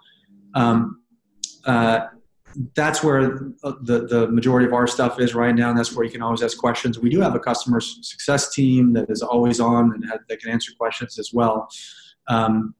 [0.55, 1.01] Um,
[1.65, 2.07] uh,
[2.75, 6.11] that's where the, the majority of our stuff is right now, and that's where you
[6.11, 6.99] can always ask questions.
[6.99, 10.73] We do have a customer success team that is always on and that can answer
[10.79, 11.69] questions as well.
[12.29, 12.75] Um,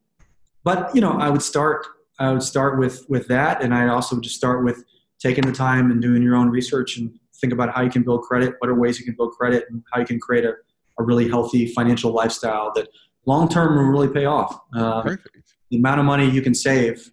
[0.65, 1.87] but you know, I would start
[2.19, 4.85] I would start with with that, and I'd also just start with
[5.19, 7.11] taking the time and doing your own research and
[7.41, 9.83] think about how you can build credit, what are ways you can build credit, and
[9.93, 10.55] how you can create a,
[10.99, 12.89] a really healthy financial lifestyle that
[13.27, 14.61] long term will really pay off.
[14.75, 15.55] Um, Perfect.
[15.71, 17.11] The amount of money you can save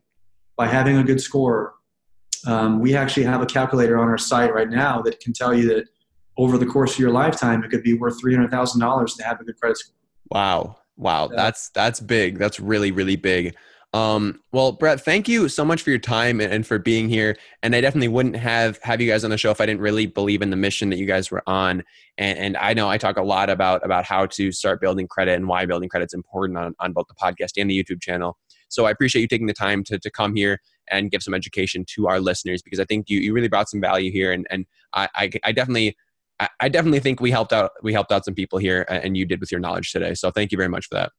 [0.56, 1.76] by having a good score.
[2.46, 5.68] Um, we actually have a calculator on our site right now that can tell you
[5.70, 5.86] that
[6.38, 9.24] over the course of your lifetime, it could be worth three hundred thousand dollars to
[9.24, 9.96] have a good credit score.
[10.30, 11.36] Wow, wow, yeah.
[11.36, 12.38] that's that's big.
[12.38, 13.56] That's really really big.
[13.94, 17.38] Um, well, Brett, thank you so much for your time and, for being here.
[17.62, 20.08] And I definitely wouldn't have have you guys on the show if I didn't really
[20.08, 21.84] believe in the mission that you guys were on.
[22.18, 25.34] And, and I know I talk a lot about about how to start building credit
[25.34, 28.38] and why building credit is important on, on both the podcast and the YouTube channel.
[28.68, 31.86] So I appreciate you taking the time to, to come here and give some education
[31.90, 34.32] to our listeners because I think you, you really brought some value here.
[34.32, 35.96] And, and I, I, I definitely
[36.60, 39.40] I definitely think we helped out we helped out some people here and you did
[39.40, 40.16] with your knowledge today.
[40.16, 41.12] So thank you very much for that.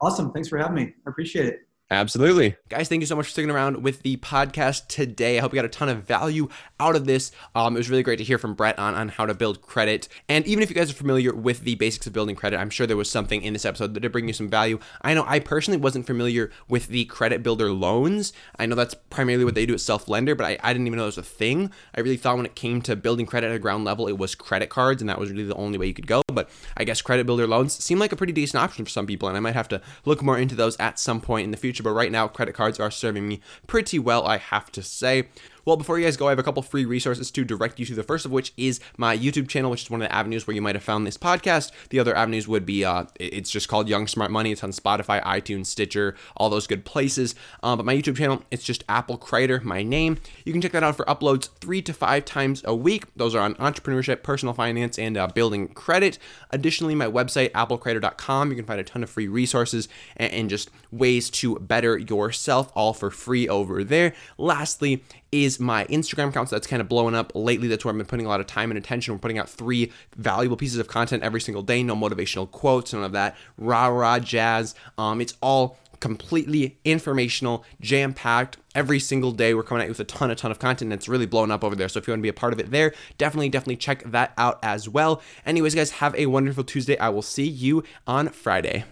[0.00, 0.30] Awesome.
[0.30, 0.94] Thanks for having me.
[1.06, 1.67] I appreciate it.
[1.90, 2.54] Absolutely.
[2.68, 5.38] Guys, thank you so much for sticking around with the podcast today.
[5.38, 7.32] I hope you got a ton of value out of this.
[7.54, 10.06] Um, it was really great to hear from Brett on, on how to build credit.
[10.28, 12.86] And even if you guys are familiar with the basics of building credit, I'm sure
[12.86, 14.78] there was something in this episode that did bring you some value.
[15.00, 18.34] I know I personally wasn't familiar with the credit builder loans.
[18.58, 20.98] I know that's primarily what they do at Self Lender, but I, I didn't even
[20.98, 21.72] know it was a thing.
[21.94, 24.34] I really thought when it came to building credit at a ground level, it was
[24.34, 26.20] credit cards, and that was really the only way you could go.
[26.28, 29.28] But I guess credit builder loans seem like a pretty decent option for some people,
[29.28, 31.82] and I might have to look more into those at some point in the future.
[31.82, 35.28] But right now, credit cards are serving me pretty well, I have to say.
[35.68, 37.94] Well, before you guys go, I have a couple free resources to direct you to.
[37.94, 40.54] The first of which is my YouTube channel, which is one of the avenues where
[40.54, 41.72] you might have found this podcast.
[41.90, 44.50] The other avenues would be uh, it's just called Young Smart Money.
[44.50, 47.34] It's on Spotify, iTunes, Stitcher, all those good places.
[47.62, 50.16] Uh, but my YouTube channel, it's just Apple Kreider, my name.
[50.46, 53.04] You can check that out for uploads three to five times a week.
[53.14, 56.18] Those are on entrepreneurship, personal finance, and uh, building credit.
[56.50, 60.70] Additionally, my website, applekreider.com, you can find a ton of free resources and, and just
[60.90, 64.14] ways to better yourself, all for free over there.
[64.36, 66.48] Lastly, is my Instagram account.
[66.48, 67.68] So that's kind of blowing up lately.
[67.68, 69.14] That's where I've been putting a lot of time and attention.
[69.14, 71.82] We're putting out three valuable pieces of content every single day.
[71.82, 74.74] No motivational quotes, none of that rah rah jazz.
[74.96, 78.56] Um, it's all completely informational, jam packed.
[78.74, 80.92] Every single day, we're coming out with a ton, a ton of content.
[80.92, 81.88] It's really blown up over there.
[81.88, 84.32] So if you want to be a part of it there, definitely, definitely check that
[84.38, 85.20] out as well.
[85.44, 86.96] Anyways, guys, have a wonderful Tuesday.
[86.98, 88.84] I will see you on Friday.